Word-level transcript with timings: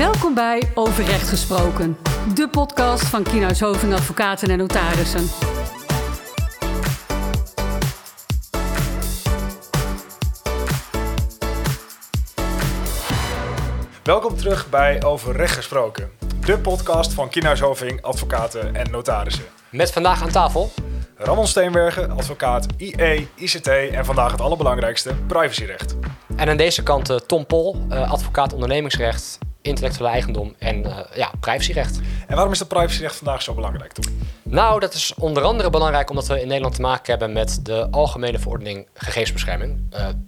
Welkom 0.00 0.34
bij 0.34 0.62
Over 0.74 1.04
Recht 1.04 1.28
Gesproken, 1.28 1.96
de 2.34 2.48
podcast 2.48 3.04
van 3.04 3.22
Kienhuis 3.22 3.60
Hoving 3.60 3.92
Advocaten 3.92 4.50
en 4.50 4.58
Notarissen. 4.58 5.20
Welkom 14.02 14.36
terug 14.36 14.70
bij 14.70 15.02
Over 15.02 15.36
Recht 15.36 15.54
Gesproken, 15.54 16.10
de 16.44 16.58
podcast 16.58 17.12
van 17.12 17.28
Kienhuis 17.28 17.60
Hoving 17.60 18.02
Advocaten 18.02 18.74
en 18.74 18.90
Notarissen. 18.90 19.44
Met 19.70 19.92
vandaag 19.92 20.22
aan 20.22 20.30
tafel 20.30 20.70
Ramon 21.16 21.46
Steenbergen, 21.46 22.10
advocaat 22.10 22.66
IE, 22.76 23.28
ICT 23.34 23.66
en 23.68 24.04
vandaag 24.04 24.32
het 24.32 24.40
allerbelangrijkste, 24.40 25.14
privacyrecht. 25.26 25.96
En 26.36 26.48
aan 26.48 26.56
deze 26.56 26.82
kant 26.82 27.10
uh, 27.10 27.16
Tom 27.16 27.46
Pol, 27.46 27.86
uh, 27.90 28.12
advocaat 28.12 28.52
ondernemingsrecht, 28.52 29.38
intellectuele 29.62 30.12
eigendom 30.12 30.54
en 30.58 30.86
uh, 30.86 30.98
ja, 31.14 31.32
privacyrecht. 31.40 32.00
En 32.26 32.34
waarom 32.34 32.52
is 32.52 32.58
dat 32.58 32.68
privacyrecht 32.68 33.16
vandaag 33.16 33.42
zo 33.42 33.54
belangrijk, 33.54 33.92
Tom? 33.92 34.04
Nou, 34.42 34.80
dat 34.80 34.94
is 34.94 35.14
onder 35.18 35.42
andere 35.42 35.70
belangrijk 35.70 36.10
omdat 36.10 36.26
we 36.26 36.40
in 36.40 36.46
Nederland 36.46 36.74
te 36.74 36.80
maken 36.80 37.10
hebben 37.10 37.32
met 37.32 37.60
de 37.62 37.88
Algemene 37.90 38.38
Verordening 38.38 38.86
Gegevensbescherming. 38.94 39.80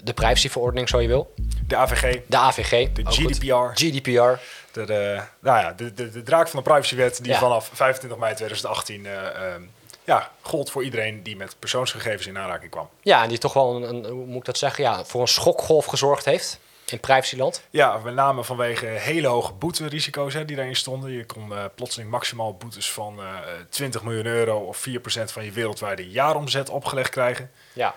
de 0.05 0.13
privacyverordening, 0.13 0.89
zo 0.89 1.01
je 1.01 1.09
wil. 1.09 1.35
De 1.67 1.77
AVG. 1.77 2.21
De 2.27 2.37
AVG. 2.37 2.93
De 2.93 3.03
GDPR. 3.05 3.83
GDPR. 3.85 4.41
De, 4.73 4.85
de, 4.85 5.21
nou 5.41 5.61
ja, 5.61 5.73
de, 5.73 5.95
de, 5.95 6.11
de 6.11 6.23
draak 6.23 6.49
van 6.49 6.63
de 6.63 6.71
privacywet 6.71 7.19
die 7.23 7.33
ja. 7.33 7.39
vanaf 7.39 7.71
25 7.73 8.19
mei 8.19 8.35
2018 8.35 9.07
ja, 10.05 10.31
gold 10.41 10.71
voor 10.71 10.85
iedereen 10.85 11.23
die 11.23 11.37
met 11.37 11.57
persoonsgegevens 11.59 12.27
in 12.27 12.39
aanraking 12.39 12.71
kwam. 12.71 12.89
Ja, 13.01 13.23
en 13.23 13.29
die 13.29 13.39
toch 13.39 13.53
wel, 13.53 13.77
een, 13.77 13.83
een, 13.83 14.05
hoe 14.05 14.27
moet 14.27 14.37
ik 14.37 14.45
dat 14.45 14.59
zeggen, 14.59 14.85
ja, 14.85 15.05
voor 15.05 15.21
een 15.21 15.29
schokgolf 15.29 15.85
gezorgd 15.85 16.25
heeft 16.25 16.59
in 16.93 17.01
privacyland. 17.01 17.63
Ja, 17.71 17.99
met 17.99 18.15
name 18.15 18.45
vanwege 18.45 18.87
hele 18.87 19.27
hoge 19.27 19.53
boeterisico's 19.53 20.35
hè, 20.35 20.45
die 20.45 20.57
daarin 20.57 20.77
stonden. 20.77 21.11
Je 21.11 21.27
kon 21.27 21.53
uh, 21.53 21.65
plotseling 21.75 22.11
maximaal 22.11 22.55
boetes 22.55 22.91
van 22.91 23.21
uh, 23.21 23.39
20 23.69 24.03
miljoen 24.03 24.27
euro 24.27 24.59
of 24.59 24.87
4% 24.89 24.93
van 25.25 25.45
je 25.45 25.51
wereldwijde 25.51 26.11
jaaromzet 26.11 26.69
opgelegd 26.69 27.11
krijgen. 27.11 27.51
Ja. 27.73 27.95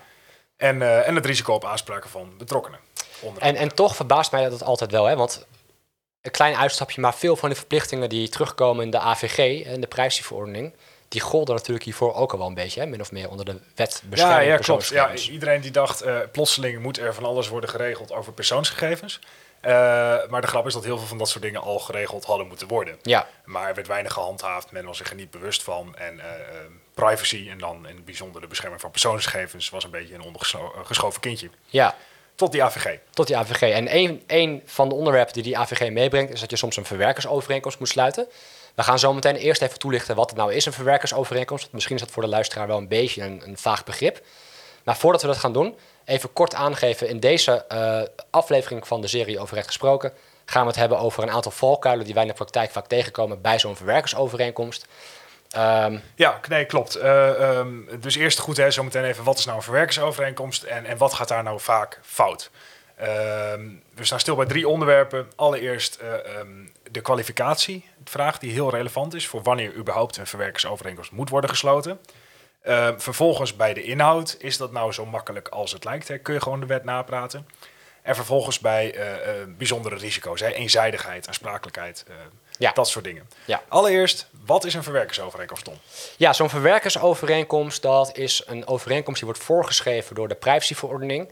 En, 0.57 0.75
uh, 0.75 1.07
en 1.07 1.15
het 1.15 1.25
risico 1.25 1.53
op 1.53 1.65
aanspraken 1.65 2.09
van 2.09 2.37
betrokkenen. 2.37 2.79
En, 3.39 3.55
en 3.55 3.75
toch 3.75 3.95
verbaast 3.95 4.31
mij 4.31 4.49
dat 4.49 4.63
altijd 4.63 4.91
wel, 4.91 5.05
hè? 5.05 5.15
want 5.15 5.45
een 6.21 6.31
klein 6.31 6.55
uitstapje, 6.55 7.01
maar 7.01 7.15
veel 7.15 7.35
van 7.35 7.49
de 7.49 7.55
verplichtingen 7.55 8.09
die 8.09 8.29
terugkomen 8.29 8.83
in 8.83 8.91
de 8.91 8.99
AVG 8.99 9.65
en 9.65 9.81
de 9.81 9.87
privacyverordening 9.87 10.73
die 11.15 11.23
golden 11.23 11.55
natuurlijk 11.55 11.85
hiervoor 11.85 12.13
ook 12.13 12.31
al 12.31 12.37
wel 12.37 12.47
een 12.47 12.53
beetje, 12.53 12.79
hè, 12.79 12.85
min 12.85 13.01
of 13.01 13.11
meer 13.11 13.29
onder 13.29 13.45
de 13.45 13.59
wet 13.75 14.03
bescherming 14.05 14.43
ja, 14.43 14.53
ja, 14.53 14.57
klopt. 14.57 14.87
Ja, 14.87 15.13
iedereen 15.13 15.61
die 15.61 15.71
dacht, 15.71 16.05
uh, 16.05 16.19
plotseling 16.31 16.81
moet 16.81 16.99
er 16.99 17.13
van 17.13 17.25
alles 17.25 17.47
worden 17.47 17.69
geregeld 17.69 18.11
over 18.11 18.33
persoonsgegevens. 18.33 19.19
Uh, 19.61 19.71
maar 20.29 20.41
de 20.41 20.47
grap 20.47 20.65
is 20.65 20.73
dat 20.73 20.83
heel 20.83 20.97
veel 20.97 21.07
van 21.07 21.17
dat 21.17 21.29
soort 21.29 21.43
dingen 21.43 21.61
al 21.61 21.79
geregeld 21.79 22.25
hadden 22.25 22.47
moeten 22.47 22.67
worden. 22.67 22.97
Ja. 23.01 23.27
Maar 23.45 23.67
er 23.67 23.75
werd 23.75 23.87
weinig 23.87 24.13
gehandhaafd, 24.13 24.71
men 24.71 24.85
was 24.85 24.97
zich 24.97 25.09
er 25.09 25.15
niet 25.15 25.31
bewust 25.31 25.63
van. 25.63 25.95
En 25.95 26.15
uh, 26.15 26.23
privacy 26.93 27.47
en 27.49 27.57
dan 27.57 27.87
in 27.87 27.95
het 27.95 28.05
bijzonder 28.05 28.41
de 28.41 28.47
bescherming 28.47 28.81
van 28.81 28.91
persoonsgegevens 28.91 29.69
was 29.69 29.83
een 29.83 29.89
beetje 29.89 30.13
een 30.13 30.21
ondergeschoven 30.21 31.21
kindje. 31.21 31.49
Ja. 31.65 31.95
Tot 32.35 32.51
die 32.51 32.63
AVG. 32.63 32.97
Tot 33.09 33.27
die 33.27 33.37
AVG. 33.37 33.61
En 33.61 33.95
een, 33.95 34.23
een 34.27 34.61
van 34.65 34.89
de 34.89 34.95
onderwerpen 34.95 35.33
die 35.33 35.43
die 35.43 35.57
AVG 35.57 35.89
meebrengt, 35.89 36.33
is 36.33 36.39
dat 36.39 36.49
je 36.49 36.55
soms 36.55 36.77
een 36.77 36.85
verwerkersovereenkomst 36.85 37.79
moet 37.79 37.89
sluiten. 37.89 38.27
We 38.75 38.83
gaan 38.83 38.99
zo 38.99 39.13
meteen 39.13 39.35
eerst 39.35 39.61
even 39.61 39.79
toelichten 39.79 40.15
wat 40.15 40.29
het 40.29 40.39
nou 40.39 40.53
is, 40.53 40.65
een 40.65 40.73
verwerkersovereenkomst. 40.73 41.67
Misschien 41.71 41.95
is 41.95 42.01
dat 42.01 42.11
voor 42.11 42.23
de 42.23 42.29
luisteraar 42.29 42.67
wel 42.67 42.77
een 42.77 42.87
beetje 42.87 43.23
een, 43.23 43.57
vaag 43.57 43.83
begrip. 43.83 44.21
Maar 44.83 44.97
voordat 44.97 45.21
we 45.21 45.27
dat 45.27 45.37
gaan 45.37 45.53
doen, 45.53 45.77
even 46.05 46.33
kort 46.33 46.53
aangeven. 46.53 47.09
In 47.09 47.19
deze 47.19 47.65
uh, 47.71 48.01
aflevering 48.29 48.87
van 48.87 49.01
de 49.01 49.07
serie 49.07 49.39
over 49.39 49.63
gesproken 49.63 50.13
gaan 50.45 50.61
we 50.61 50.67
het 50.67 50.75
hebben 50.75 50.99
over 50.99 51.23
een 51.23 51.31
aantal 51.31 51.51
valkuilen 51.51 52.05
die 52.05 52.13
wij 52.13 52.23
in 52.23 52.29
de 52.29 52.35
praktijk 52.35 52.71
vaak 52.71 52.87
tegenkomen 52.87 53.41
bij 53.41 53.59
zo'n 53.59 53.75
verwerkersovereenkomst. 53.75 54.85
Um, 55.57 56.01
ja, 56.15 56.39
nee, 56.49 56.65
klopt. 56.65 56.97
Uh, 56.97 57.57
um, 57.57 57.89
dus 57.99 58.15
eerst 58.15 58.39
goed, 58.39 58.57
hè, 58.57 58.71
zometeen 58.71 59.03
even 59.03 59.23
wat 59.23 59.37
is 59.37 59.45
nou 59.45 59.57
een 59.57 59.63
verwerkersovereenkomst 59.63 60.63
en, 60.63 60.85
en 60.85 60.97
wat 60.97 61.13
gaat 61.13 61.27
daar 61.27 61.43
nou 61.43 61.59
vaak 61.59 61.99
fout? 62.03 62.49
Uh, 62.99 63.05
we 63.93 64.05
staan 64.05 64.19
stil 64.19 64.35
bij 64.35 64.45
drie 64.45 64.67
onderwerpen. 64.67 65.31
Allereerst 65.35 65.99
um, 66.39 66.71
de 66.91 67.01
kwalificatie, 67.01 67.85
vraag 68.09 68.39
die 68.39 68.51
heel 68.51 68.69
relevant 68.69 69.13
is 69.13 69.27
voor 69.27 69.41
wanneer 69.41 69.75
überhaupt 69.75 70.17
een 70.17 70.27
verwerkersovereenkomst 70.27 71.11
moet 71.11 71.29
worden 71.29 71.49
gesloten. 71.49 71.99
Uh, 72.63 72.89
vervolgens 72.97 73.55
bij 73.55 73.73
de 73.73 73.83
inhoud, 73.83 74.35
is 74.39 74.57
dat 74.57 74.71
nou 74.71 74.91
zo 74.91 75.05
makkelijk 75.05 75.47
als 75.47 75.71
het 75.71 75.83
lijkt? 75.83 76.07
Hè? 76.07 76.17
Kun 76.17 76.33
je 76.33 76.41
gewoon 76.41 76.59
de 76.59 76.65
wet 76.65 76.83
napraten? 76.83 77.47
En 78.01 78.15
vervolgens 78.15 78.59
bij 78.59 78.95
uh, 78.95 79.11
uh, 79.11 79.55
bijzondere 79.57 79.95
risico's, 79.95 80.39
hè? 80.39 80.47
eenzijdigheid, 80.47 81.27
aansprakelijkheid, 81.27 82.05
ja. 82.57 82.71
dat 82.71 82.87
soort 82.87 83.05
dingen. 83.05 83.29
Ja. 83.45 83.61
Allereerst, 83.67 84.27
wat 84.45 84.65
is 84.65 84.73
een 84.73 84.83
verwerkersovereenkomst, 84.83 85.63
Tom? 85.63 85.77
Ja, 86.17 86.33
zo'n 86.33 86.49
verwerkersovereenkomst, 86.49 87.81
dat 87.81 88.17
is 88.17 88.43
een 88.45 88.67
overeenkomst 88.67 89.19
die 89.19 89.29
wordt 89.29 89.43
voorgeschreven 89.43 90.15
door 90.15 90.27
de 90.27 90.35
privacyverordening. 90.35 91.29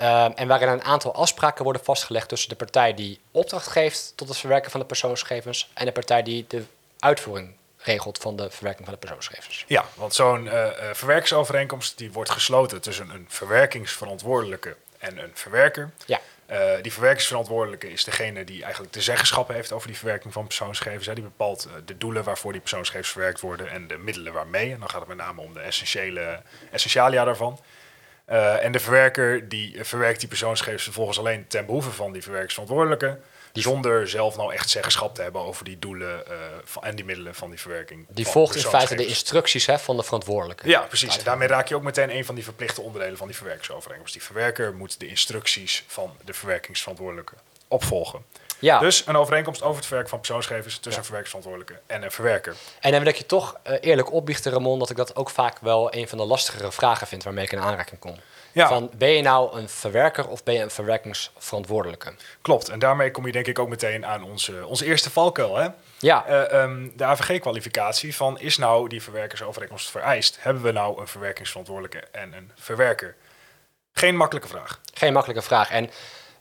Um, 0.00 0.32
en 0.34 0.48
waarin 0.48 0.68
een 0.68 0.84
aantal 0.84 1.14
afspraken 1.14 1.64
worden 1.64 1.84
vastgelegd 1.84 2.28
tussen 2.28 2.48
de 2.48 2.56
partij 2.56 2.94
die 2.94 3.20
opdracht 3.30 3.66
geeft 3.66 4.12
tot 4.16 4.28
het 4.28 4.36
verwerken 4.36 4.70
van 4.70 4.80
de 4.80 4.86
persoonsgegevens 4.86 5.70
en 5.74 5.84
de 5.84 5.92
partij 5.92 6.22
die 6.22 6.44
de 6.48 6.64
uitvoering 6.98 7.54
regelt 7.78 8.18
van 8.18 8.36
de 8.36 8.50
verwerking 8.50 8.84
van 8.84 8.94
de 8.94 9.00
persoonsgegevens. 9.00 9.64
Ja, 9.66 9.84
want 9.94 10.14
zo'n 10.14 10.44
uh, 10.44 10.66
verwerkingsovereenkomst 10.92 11.98
die 11.98 12.12
wordt 12.12 12.30
gesloten 12.30 12.80
tussen 12.80 13.10
een 13.10 13.26
verwerkingsverantwoordelijke 13.28 14.76
en 14.98 15.18
een 15.18 15.30
verwerker. 15.34 15.90
Ja. 16.06 16.20
Uh, 16.50 16.72
die 16.82 16.92
verwerkingsverantwoordelijke 16.92 17.90
is 17.90 18.04
degene 18.04 18.44
die 18.44 18.62
eigenlijk 18.62 18.92
de 18.92 19.02
zeggenschap 19.02 19.48
heeft 19.48 19.72
over 19.72 19.88
die 19.88 19.96
verwerking 19.96 20.32
van 20.32 20.46
persoonsgegevens. 20.46 21.06
Hè. 21.06 21.14
Die 21.14 21.22
bepaalt 21.22 21.66
uh, 21.66 21.72
de 21.84 21.98
doelen 21.98 22.24
waarvoor 22.24 22.52
die 22.52 22.60
persoonsgegevens 22.60 23.12
verwerkt 23.12 23.40
worden 23.40 23.70
en 23.70 23.88
de 23.88 23.98
middelen 23.98 24.32
waarmee. 24.32 24.72
En 24.72 24.78
dan 24.78 24.90
gaat 24.90 25.00
het 25.00 25.08
met 25.08 25.16
name 25.16 25.40
om 25.40 25.54
de 25.54 25.60
essentiële 25.60 26.42
essentialia 26.70 27.24
daarvan. 27.24 27.60
Uh, 28.30 28.64
en 28.64 28.72
de 28.72 28.80
verwerker 28.80 29.48
die 29.48 29.84
verwerkt 29.84 30.20
die 30.20 30.28
persoonsgegevens 30.28 30.82
vervolgens 30.82 31.18
alleen 31.18 31.46
ten 31.46 31.66
behoeve 31.66 31.90
van 31.90 32.12
die 32.12 32.22
verwerkingsverantwoordelijke. 32.22 33.18
Die 33.52 33.62
zonder 33.62 34.08
zelf 34.08 34.36
nou 34.36 34.52
echt 34.52 34.70
zeggenschap 34.70 35.14
te 35.14 35.22
hebben 35.22 35.40
over 35.40 35.64
die 35.64 35.78
doelen 35.78 36.24
uh, 36.28 36.34
van, 36.64 36.84
en 36.84 36.96
die 36.96 37.04
middelen 37.04 37.34
van 37.34 37.50
die 37.50 37.60
verwerking. 37.60 38.06
Die 38.08 38.26
volgt 38.26 38.56
in 38.56 38.62
feite 38.62 38.94
de 38.94 39.06
instructies 39.06 39.66
hè, 39.66 39.78
van 39.78 39.96
de 39.96 40.02
verantwoordelijke. 40.02 40.68
Ja, 40.68 40.80
precies. 40.80 41.18
En 41.18 41.24
daarmee 41.24 41.48
raak 41.48 41.68
je 41.68 41.74
ook 41.74 41.82
meteen 41.82 42.16
een 42.16 42.24
van 42.24 42.34
die 42.34 42.44
verplichte 42.44 42.80
onderdelen 42.80 43.16
van 43.16 43.26
die 43.26 43.36
verwerkingsovereenkomst. 43.36 44.12
Die 44.12 44.22
verwerker 44.22 44.74
moet 44.74 45.00
de 45.00 45.06
instructies 45.06 45.84
van 45.86 46.16
de 46.24 46.32
verwerkingsverantwoordelijke 46.32 47.34
opvolgen. 47.68 48.24
Ja. 48.58 48.78
Dus 48.78 49.06
een 49.06 49.16
overeenkomst 49.16 49.62
over 49.62 49.76
het 49.76 49.84
verwerken 49.84 50.10
van 50.10 50.18
persoonsgegevens 50.18 50.74
tussen 50.74 50.92
ja. 50.92 50.98
een 50.98 51.04
verwerkingsverantwoordelijke 51.04 51.80
en 51.86 52.02
een 52.02 52.10
verwerker. 52.10 52.56
En 52.80 52.90
dan 52.90 53.00
wil 53.00 53.08
ik 53.08 53.16
je 53.16 53.26
toch 53.26 53.56
uh, 53.66 53.76
eerlijk 53.80 54.12
opbiechten, 54.12 54.52
Ramon, 54.52 54.78
dat 54.78 54.90
ik 54.90 54.96
dat 54.96 55.16
ook 55.16 55.30
vaak 55.30 55.58
wel 55.60 55.94
een 55.94 56.08
van 56.08 56.18
de 56.18 56.24
lastigere 56.24 56.72
vragen 56.72 57.06
vind 57.06 57.22
waarmee 57.24 57.44
ik 57.44 57.52
in 57.52 57.60
aanraking 57.60 58.00
kom. 58.00 58.16
Ja. 58.52 58.68
Van, 58.68 58.90
ben 58.94 59.08
je 59.08 59.22
nou 59.22 59.58
een 59.58 59.68
verwerker 59.68 60.28
of 60.28 60.42
ben 60.42 60.54
je 60.54 60.60
een 60.60 60.70
verwerkingsverantwoordelijke? 60.70 62.12
Klopt, 62.42 62.68
en 62.68 62.78
daarmee 62.78 63.10
kom 63.10 63.26
je 63.26 63.32
denk 63.32 63.46
ik 63.46 63.58
ook 63.58 63.68
meteen 63.68 64.06
aan 64.06 64.22
onze, 64.22 64.66
onze 64.66 64.84
eerste 64.84 65.10
valkuil. 65.10 65.56
Hè? 65.56 65.68
Ja. 65.98 66.24
Uh, 66.28 66.62
um, 66.62 66.92
de 66.96 67.04
AVG-kwalificatie 67.04 68.16
van 68.16 68.40
is 68.40 68.56
nou 68.56 68.88
die 68.88 69.02
verwerkersovereenkomst 69.02 69.90
vereist? 69.90 70.36
Hebben 70.40 70.62
we 70.62 70.72
nou 70.72 71.00
een 71.00 71.08
verwerkingsverantwoordelijke 71.08 72.04
en 72.12 72.32
een 72.32 72.52
verwerker? 72.54 73.16
Geen 73.92 74.16
makkelijke 74.16 74.48
vraag. 74.48 74.80
Geen 74.94 75.12
makkelijke 75.12 75.42
vraag. 75.42 75.70
En 75.70 75.90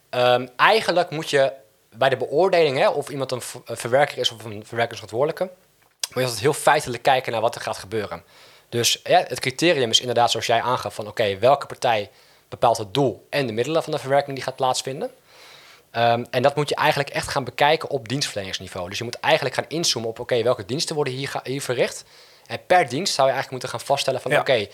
um, 0.10 0.50
eigenlijk 0.56 1.10
moet 1.10 1.30
je 1.30 1.54
bij 1.98 2.10
de 2.10 2.18
beoordeling 2.18 2.78
hè, 2.78 2.90
of 2.90 3.10
iemand 3.10 3.32
een 3.32 3.42
verwerker 3.66 4.18
is 4.18 4.32
of 4.32 4.44
een 4.44 4.66
verwerkingsverantwoordelijke, 4.66 5.44
moet 5.44 6.14
je 6.14 6.22
altijd 6.22 6.40
heel 6.40 6.54
feitelijk 6.54 7.04
kijken 7.04 7.32
naar 7.32 7.42
wat 7.42 7.56
er 7.56 7.62
gaat 7.62 7.78
gebeuren. 7.78 8.24
Dus 8.70 9.00
ja, 9.04 9.24
het 9.28 9.40
criterium 9.40 9.90
is 9.90 10.00
inderdaad 10.00 10.32
zoals 10.32 10.46
jij 10.46 10.62
aangaf 10.62 10.96
van 10.96 11.08
oké, 11.08 11.22
okay, 11.22 11.40
welke 11.40 11.66
partij 11.66 12.10
bepaalt 12.50 12.78
het 12.78 12.94
doel 12.94 13.28
en 13.30 13.48
de 13.48 13.54
middelen 13.54 13.84
van 13.84 13.92
de 13.92 14.00
verwerking 14.00 14.36
die 14.36 14.46
gaat 14.46 14.56
plaatsvinden. 14.56 15.12
Um, 15.92 16.26
en 16.30 16.42
dat 16.42 16.56
moet 16.56 16.70
je 16.70 16.76
eigenlijk 16.76 17.10
echt 17.10 17.28
gaan 17.28 17.44
bekijken 17.44 17.90
op 17.90 18.08
dienstverleningsniveau. 18.08 18.90
Dus 18.90 18.98
je 18.98 19.04
moet 19.04 19.20
eigenlijk 19.20 19.56
gaan 19.56 19.66
inzoomen 19.68 20.10
op 20.10 20.20
oké, 20.20 20.34
okay, 20.34 20.44
welke 20.44 20.66
diensten 20.66 20.96
worden 20.96 21.14
hier, 21.14 21.40
hier 21.44 21.62
verricht. 21.62 22.04
En 22.48 22.60
per 22.68 22.90
dienst 22.90 23.14
zou 23.14 23.28
je 23.28 23.34
eigenlijk 23.34 23.52
moeten 23.52 23.70
gaan 23.70 23.88
vaststellen 23.88 24.22
van 24.22 24.32
ja. 24.32 24.40
oké, 24.40 24.52
okay, 24.52 24.70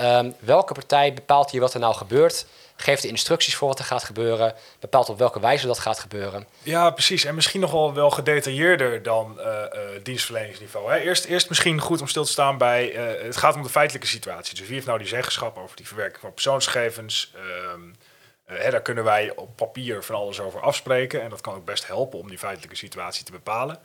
um, 0.00 0.34
welke 0.38 0.74
partij 0.74 1.14
bepaalt 1.14 1.50
hier 1.50 1.60
wat 1.60 1.74
er 1.74 1.80
nou 1.80 1.94
gebeurt 1.94 2.46
geeft 2.76 3.02
de 3.02 3.08
instructies 3.08 3.56
voor 3.56 3.68
wat 3.68 3.78
er 3.78 3.84
gaat 3.84 4.04
gebeuren, 4.04 4.54
bepaalt 4.80 5.08
op 5.08 5.18
welke 5.18 5.40
wijze 5.40 5.66
dat 5.66 5.78
gaat 5.78 5.98
gebeuren. 5.98 6.46
Ja, 6.62 6.90
precies. 6.90 7.24
En 7.24 7.34
misschien 7.34 7.60
nog 7.60 7.70
wel, 7.70 7.94
wel 7.94 8.10
gedetailleerder 8.10 9.02
dan 9.02 9.34
uh, 9.38 9.44
uh, 9.44 9.80
dienstverleningsniveau. 10.02 10.92
Hè. 10.92 10.98
Eerst, 10.98 11.24
eerst 11.24 11.48
misschien 11.48 11.80
goed 11.80 12.00
om 12.00 12.08
stil 12.08 12.24
te 12.24 12.30
staan 12.30 12.58
bij, 12.58 12.92
uh, 12.92 13.22
het 13.22 13.36
gaat 13.36 13.54
om 13.54 13.62
de 13.62 13.68
feitelijke 13.68 14.08
situatie. 14.08 14.54
Dus 14.54 14.64
wie 14.64 14.74
heeft 14.74 14.86
nou 14.86 14.98
die 14.98 15.08
zeggenschap 15.08 15.58
over 15.58 15.76
die 15.76 15.86
verwerking 15.86 16.20
van 16.20 16.32
persoonsgegevens? 16.32 17.32
Hè, 18.44 18.70
daar 18.70 18.82
kunnen 18.82 19.04
wij 19.04 19.32
op 19.36 19.56
papier 19.56 20.02
van 20.02 20.14
alles 20.14 20.40
over 20.40 20.60
afspreken. 20.60 21.22
En 21.22 21.30
dat 21.30 21.40
kan 21.40 21.54
ook 21.54 21.64
best 21.64 21.86
helpen 21.86 22.18
om 22.18 22.28
die 22.28 22.38
feitelijke 22.38 22.76
situatie 22.76 23.24
te 23.24 23.32
bepalen. 23.32 23.78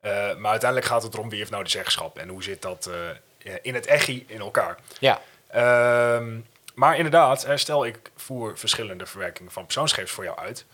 maar 0.00 0.50
uiteindelijk 0.50 0.84
gaat 0.84 1.02
het 1.02 1.14
erom 1.14 1.28
wie 1.28 1.38
heeft 1.38 1.50
nou 1.50 1.62
die 1.62 1.72
zeggenschap 1.72 2.18
en 2.18 2.28
hoe 2.28 2.42
zit 2.42 2.62
dat 2.62 2.90
in 3.62 3.74
het 3.74 3.86
echi 3.86 4.24
in 4.28 4.40
elkaar. 4.40 4.78
Ja. 4.98 5.20
Ehm, 5.48 6.38
maar 6.74 6.96
inderdaad, 6.96 7.46
stel 7.54 7.86
ik 7.86 8.10
voer 8.16 8.58
verschillende 8.58 9.06
verwerkingen 9.06 9.52
van 9.52 9.64
persoonsgegevens 9.64 10.14
voor 10.14 10.24
jou 10.24 10.38
uit. 10.38 10.66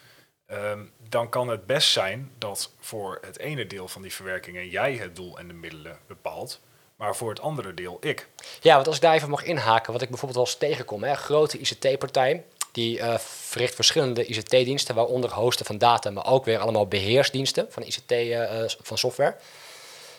ehm, 0.46 0.78
dan 1.08 1.28
kan 1.28 1.48
het 1.48 1.66
best 1.66 1.90
zijn 1.92 2.30
dat 2.38 2.72
voor 2.80 3.18
het 3.26 3.38
ene 3.38 3.66
deel 3.66 3.88
van 3.88 4.02
die 4.02 4.14
verwerkingen 4.14 4.68
jij 4.68 4.94
het 4.94 5.16
doel 5.16 5.38
en 5.38 5.48
de 5.48 5.54
middelen 5.54 5.98
bepaalt, 6.06 6.60
maar 6.96 7.16
voor 7.16 7.28
het 7.28 7.40
andere 7.40 7.74
deel 7.74 7.96
ik. 8.00 8.28
Ja, 8.60 8.74
want 8.74 8.86
als 8.86 8.96
ik 8.96 9.02
daar 9.02 9.14
even 9.14 9.30
mag 9.30 9.44
inhaken, 9.44 9.92
wat 9.92 10.02
ik 10.02 10.08
bijvoorbeeld 10.08 10.40
wel 10.40 10.48
eens 10.50 10.58
tegenkom, 10.58 11.02
hè, 11.02 11.14
grote 11.14 11.58
ICT-partij, 11.58 12.44
die 12.72 13.00
eh, 13.00 13.18
verricht 13.18 13.74
verschillende 13.74 14.26
ICT-diensten, 14.26 14.94
waaronder 14.94 15.32
hosten 15.32 15.66
van 15.66 15.78
data, 15.78 16.10
maar 16.10 16.26
ook 16.26 16.44
weer 16.44 16.58
allemaal 16.58 16.86
beheersdiensten 16.86 17.66
van 17.70 17.82
ICT, 17.82 18.10
eh, 18.10 18.62
eh, 18.62 18.70
van 18.82 18.98
software. 18.98 19.36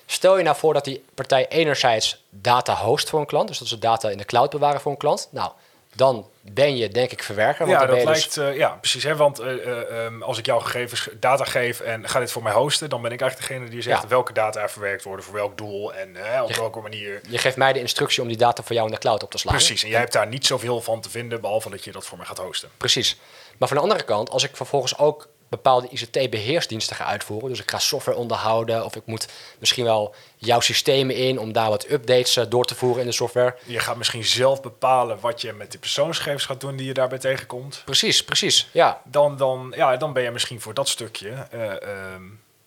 Stel 0.05 0.37
je 0.37 0.43
nou 0.43 0.55
voor 0.57 0.73
dat 0.73 0.83
die 0.83 1.03
partij 1.15 1.47
enerzijds 1.47 2.23
data 2.29 2.75
host 2.75 3.09
voor 3.09 3.19
een 3.19 3.25
klant, 3.25 3.47
dus 3.47 3.57
dat 3.57 3.67
ze 3.67 3.79
data 3.79 4.09
in 4.09 4.17
de 4.17 4.25
cloud 4.25 4.49
bewaren 4.49 4.81
voor 4.81 4.91
een 4.91 4.97
klant. 4.97 5.27
Nou, 5.31 5.51
dan 5.95 6.29
ben 6.41 6.77
je 6.77 6.89
denk 6.89 7.11
ik 7.11 7.23
verwerker. 7.23 7.65
Want 7.67 7.79
Ja, 7.79 7.85
dat 7.85 7.95
dus- 7.95 8.05
lijkt, 8.05 8.37
eh, 8.37 8.57
ja, 8.57 8.69
precies. 8.69 9.03
Hè? 9.03 9.15
Want 9.15 9.39
ehm, 9.39 10.21
als 10.21 10.37
ik 10.37 10.45
jouw 10.45 10.59
gegevens 10.59 11.09
data 11.19 11.43
geef 11.43 11.79
en 11.79 12.09
ga 12.09 12.19
dit 12.19 12.31
voor 12.31 12.43
mij 12.43 12.53
hosten, 12.53 12.89
dan 12.89 13.01
ben 13.01 13.11
ik 13.11 13.21
eigenlijk 13.21 13.49
degene 13.51 13.69
die 13.69 13.81
zegt 13.81 14.01
Ja. 14.01 14.07
welke 14.07 14.33
data 14.33 14.61
er 14.61 14.69
verwerkt 14.69 15.03
worden, 15.03 15.25
voor 15.25 15.33
welk 15.33 15.57
doel 15.57 15.93
en 15.93 16.09
op 16.41 16.49
Je- 16.49 16.55
welke 16.59 16.79
manier. 16.79 17.21
je 17.29 17.37
geeft 17.37 17.57
mij 17.57 17.73
de 17.73 17.79
instructie 17.79 18.21
om 18.21 18.27
die 18.27 18.37
data 18.37 18.63
voor 18.63 18.75
jou 18.75 18.87
in 18.87 18.93
de 18.93 18.99
cloud 18.99 19.23
op 19.23 19.31
te 19.31 19.37
slaan. 19.37 19.55
Precies. 19.55 19.83
En 19.83 19.89
jij 19.89 19.99
hebt 19.99 20.13
daar 20.13 20.27
niet 20.27 20.45
zoveel 20.45 20.81
van 20.81 21.01
te 21.01 21.09
vinden, 21.09 21.41
behalve 21.41 21.69
dat 21.69 21.83
je 21.83 21.91
dat 21.91 22.05
voor 22.05 22.17
mij 22.17 22.27
gaat 22.27 22.37
hosten. 22.37 22.69
Precies. 22.77 23.17
Maar 23.57 23.67
van 23.67 23.77
de 23.77 23.83
andere 23.83 24.03
kant, 24.03 24.29
als 24.29 24.43
ik 24.43 24.55
vervolgens 24.55 24.97
ook 24.97 25.27
bepaalde 25.49 25.87
ICT-beheersdiensten 25.89 26.95
ga 26.95 27.05
uitvoeren, 27.05 27.49
dus 27.49 27.59
ik 27.59 27.71
ga 27.71 27.79
software 27.79 28.17
onderhouden 28.17 28.85
of 28.85 28.95
ik 28.95 29.05
moet 29.05 29.27
misschien 29.59 29.83
wel 29.83 30.15
jouw 30.37 30.59
systemen 30.59 31.15
in 31.15 31.39
om 31.39 31.53
daar 31.53 31.69
wat 31.69 31.89
updates 31.91 32.37
eh, 32.37 32.45
door 32.49 32.65
te 32.65 32.75
voeren 32.75 33.01
in 33.01 33.07
de 33.07 33.13
software. 33.13 33.55
Je 33.65 33.79
gaat 33.79 33.97
misschien 33.97 34.23
zelf 34.25 34.61
bepalen 34.61 35.19
wat 35.19 35.41
je 35.41 35.53
met 35.53 35.71
die 35.71 35.79
persoonsgegevens 35.79 36.45
gaat 36.45 36.61
doen 36.61 36.75
die 36.75 36.87
je 36.87 36.93
daarbij 36.93 37.17
tegenkomt. 37.17 37.81
Precies, 37.85 38.23
precies. 38.23 38.67
Ja, 38.71 39.01
Dan, 39.03 39.37
dan, 39.37 39.73
ja, 39.75 39.97
dan 39.97 40.13
ben 40.13 40.23
je 40.23 40.31
misschien 40.31 40.61
voor 40.61 40.73
dat 40.73 40.87
stukje. 40.89 41.29
eh, 41.29 41.81
ehm, 41.81 42.23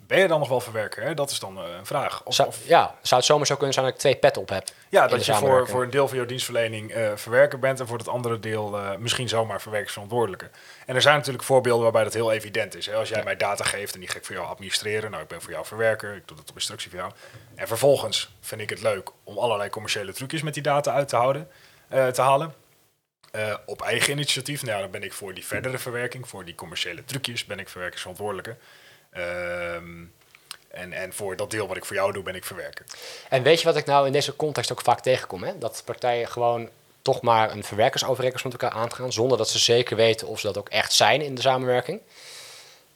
ben 0.09 0.19
je 0.19 0.29
dan 0.29 0.39
nog 0.39 0.49
wel 0.49 0.61
verwerker? 0.61 1.03
Hè? 1.03 1.15
Dat 1.15 1.31
is 1.31 1.39
dan 1.39 1.59
eh, 1.59 1.65
een 1.79 1.87
vraag. 1.87 2.23
Of, 2.25 2.35
zou, 2.35 2.53
ja, 2.65 2.95
zou 3.03 3.21
het 3.21 3.25
zomaar 3.25 3.47
zo 3.47 3.55
kunnen 3.55 3.75
zijn 3.75 3.85
dat 3.85 3.95
ik 3.95 4.01
twee 4.01 4.17
petten 4.17 4.43
op 4.43 4.49
heb? 4.49 4.69
ja, 4.89 5.07
dat 5.07 5.27
je 5.27 5.35
voor, 5.35 5.69
voor 5.69 5.83
een 5.83 5.91
deel 5.91 6.09
van 6.09 6.17
jouw 6.17 6.27
dienstverlening 6.27 6.91
eh, 6.91 7.11
verwerker 7.15 7.59
bent 7.59 7.81
en 7.81 7.87
voor 7.87 7.99
het 7.99 8.09
andere 8.09 8.41
deel 8.41 8.79
eh, 8.79 8.97
misschien 8.97 9.29
zomaar 9.29 9.61
verwerkingsverantwoordelijke. 9.61 10.51
En 10.87 10.95
er 10.95 11.03
zijn 11.03 11.17
natuurlijk 11.17 11.45
voorbeelden 11.45 11.83
waarbij 11.83 12.05
dat 12.05 12.15
heel 12.15 12.33
evident 12.33 12.75
is. 12.75 12.87
Hè? 12.87 12.95
Als 12.95 13.09
jij 13.09 13.25
mij 13.25 13.37
data 13.37 13.65
geeft 13.65 13.95
en 13.95 14.01
die 14.01 14.09
ga 14.09 14.17
ik 14.19 14.25
voor 14.25 14.35
jou 14.35 14.47
administreren, 14.47 15.11
nou 15.11 15.23
ik 15.23 15.29
ben 15.29 15.43
voor 15.43 15.53
jou 15.53 15.67
verwerker, 15.67 16.15
ik 16.15 16.29
doe 16.29 16.37
dat 16.37 16.51
op 16.51 16.55
instructie 16.55 16.91
voor 16.91 16.99
jou. 16.99 17.13
En 17.55 17.67
vervolgens 17.67 18.31
vind 18.41 18.61
ik 18.61 18.71
het 18.71 18.83
leuk 18.83 19.11
om 19.25 19.39
allerlei 19.39 19.71
commerciële 19.71 20.13
trucjes 20.13 20.43
met 20.43 20.55
die 20.55 20.63
data 20.63 20.93
uit 20.93 21.09
te, 21.09 21.17
houden, 21.17 21.49
te 21.89 22.23
halen. 22.23 22.55
Op 23.67 23.83
eigen 23.83 24.13
initiatief, 24.13 24.63
nou, 24.63 24.75
ja, 24.75 24.83
dan 24.83 24.91
ben 24.91 25.03
ik 25.03 25.13
voor 25.13 25.35
die 25.35 25.47
verdere 25.47 25.79
verwerking, 25.79 26.29
voor 26.29 26.45
die 26.45 26.55
commerciële 26.55 27.05
trucjes, 27.05 27.45
ben 27.45 27.59
ik 27.59 27.69
verwerkingsverantwoordelijke. 27.69 28.57
Ehm, 29.11 30.05
en, 30.69 30.93
en 30.93 31.13
voor 31.13 31.37
dat 31.37 31.51
deel 31.51 31.69
wat 31.69 31.77
ik 31.77 31.85
voor 31.85 31.97
jou 31.97 32.13
doe, 32.13 32.23
ben 32.23 32.35
ik 32.35 32.45
verwerker. 32.45 32.85
En 33.29 33.43
weet 33.43 33.61
je 33.61 33.67
wat 33.67 33.77
ik 33.77 33.87
nou 33.87 34.07
in 34.07 34.13
deze 34.13 34.37
context 34.37 34.73
ook 34.73 34.81
vaak 34.81 35.01
tegenkom? 35.01 35.43
Hè? 35.43 35.59
Dat 35.59 35.83
partijen 35.85 36.29
gewoon 36.29 36.69
toch 37.03 37.21
maar 37.23 37.51
een 37.51 37.65
verwerkersovereenkomst 37.65 38.45
met 38.45 38.53
elkaar 38.53 38.79
aangaan, 38.79 39.13
zonder 39.13 39.39
dat 39.39 39.51
ze 39.51 39.59
zeker 39.59 39.97
weten 39.97 40.27
of 40.27 40.41
ze 40.41 40.47
dat 40.47 40.59
ook 40.59 40.69
echt 40.69 40.93
zijn 40.93 41.23
in 41.23 41.35
de 41.35 41.41
samenwerking. 41.41 42.01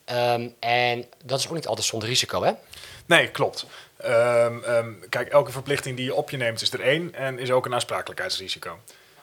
Ehm, 0.05 0.49
en 0.59 1.05
dat 1.25 1.39
is 1.39 1.47
ook 1.49 1.55
niet 1.55 1.67
altijd 1.67 1.87
zonder 1.87 2.09
risico, 2.09 2.43
hè? 2.43 2.53
Nee, 3.07 3.29
klopt. 3.29 3.67
Ehm, 3.97 4.93
kijk, 5.09 5.29
elke 5.29 5.53
verplichting 5.53 5.97
die 5.97 6.05
je 6.05 6.15
op 6.15 6.31
je 6.31 6.37
neemt 6.37 6.63
is 6.63 6.73
er 6.73 6.81
één 6.81 7.15
en 7.15 7.39
is 7.39 7.51
ook 7.51 7.67
een 7.67 7.75
aansprakelijkheidsrisico. 7.75 8.79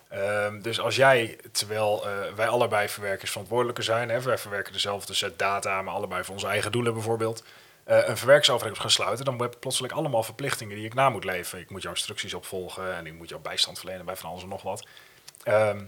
Ehm, 0.10 0.62
dus 0.62 0.80
als 0.80 0.96
jij, 0.96 1.38
terwijl 1.52 2.08
eh, 2.08 2.34
wij 2.34 2.48
allebei 2.48 2.90
verwerkers 2.90 3.32
verantwoordelijker 3.32 3.84
zijn, 3.84 4.10
hè, 4.10 4.22
wij 4.22 4.38
verwerken 4.38 4.74
dezelfde 4.74 5.14
set 5.14 5.40
data, 5.40 5.82
maar 5.82 5.94
allebei 5.94 6.24
voor 6.24 6.34
onze 6.34 6.48
eigen 6.48 6.72
doelen 6.72 6.94
bijvoorbeeld, 6.94 7.44
eh, 7.84 8.08
een 8.08 8.18
verwerkingsovereenkomst 8.18 8.82
gaan 8.82 9.04
sluiten, 9.04 9.26
dan 9.26 9.42
heb 9.42 9.54
ik 9.54 9.60
plotseling 9.60 9.94
allemaal 9.94 10.24
verplichtingen 10.24 10.76
die 10.76 10.86
ik 10.86 10.94
na 10.94 11.10
moet 11.10 11.24
leven. 11.24 11.60
Ik 11.60 11.70
moet 11.70 11.82
jouw 11.82 11.92
instructies 11.92 12.34
opvolgen 12.34 12.96
en 12.96 13.06
ik 13.06 13.14
moet 13.14 13.30
jouw 13.30 13.40
bijstand 13.40 13.80
verlenen 13.80 14.06
bij 14.06 14.16
van 14.16 14.30
alles 14.30 14.44
en 14.44 14.50
nog 14.50 14.62
wat. 14.62 14.88
Ehm, 15.44 15.84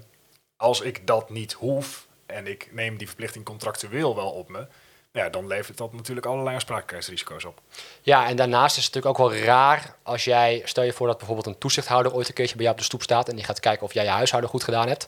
als 0.57 0.81
ik 0.81 1.07
dat 1.07 1.29
niet 1.29 1.53
hoef 1.53 2.07
en 2.25 2.47
ik 2.47 2.69
neem 2.71 2.97
die 2.97 3.07
verplichting 3.07 3.45
contractueel 3.45 4.15
wel 4.15 4.31
op 4.31 4.49
me, 4.49 4.67
ja, 5.11 5.29
dan 5.29 5.47
levert 5.47 5.77
dat 5.77 5.93
natuurlijk 5.93 6.25
allerlei 6.25 6.55
aansprakelijkheidsrisico's 6.55 7.45
op. 7.45 7.61
Ja, 8.01 8.27
en 8.27 8.35
daarnaast 8.35 8.77
is 8.77 8.85
het 8.85 8.93
natuurlijk 8.93 9.21
ook 9.21 9.31
wel 9.31 9.39
raar 9.43 9.95
als 10.03 10.23
jij, 10.23 10.61
stel 10.65 10.83
je 10.83 10.93
voor 10.93 11.07
dat 11.07 11.17
bijvoorbeeld 11.17 11.47
een 11.47 11.57
toezichthouder 11.57 12.13
ooit 12.13 12.27
een 12.27 12.33
keertje 12.33 12.55
bij 12.55 12.63
jou 12.63 12.75
op 12.75 12.81
de 12.81 12.87
stoep 12.87 13.01
staat 13.01 13.29
en 13.29 13.35
die 13.35 13.45
gaat 13.45 13.59
kijken 13.59 13.85
of 13.85 13.93
jij 13.93 14.03
je 14.03 14.09
huishouden 14.09 14.49
goed 14.49 14.63
gedaan 14.63 14.87
hebt. 14.87 15.07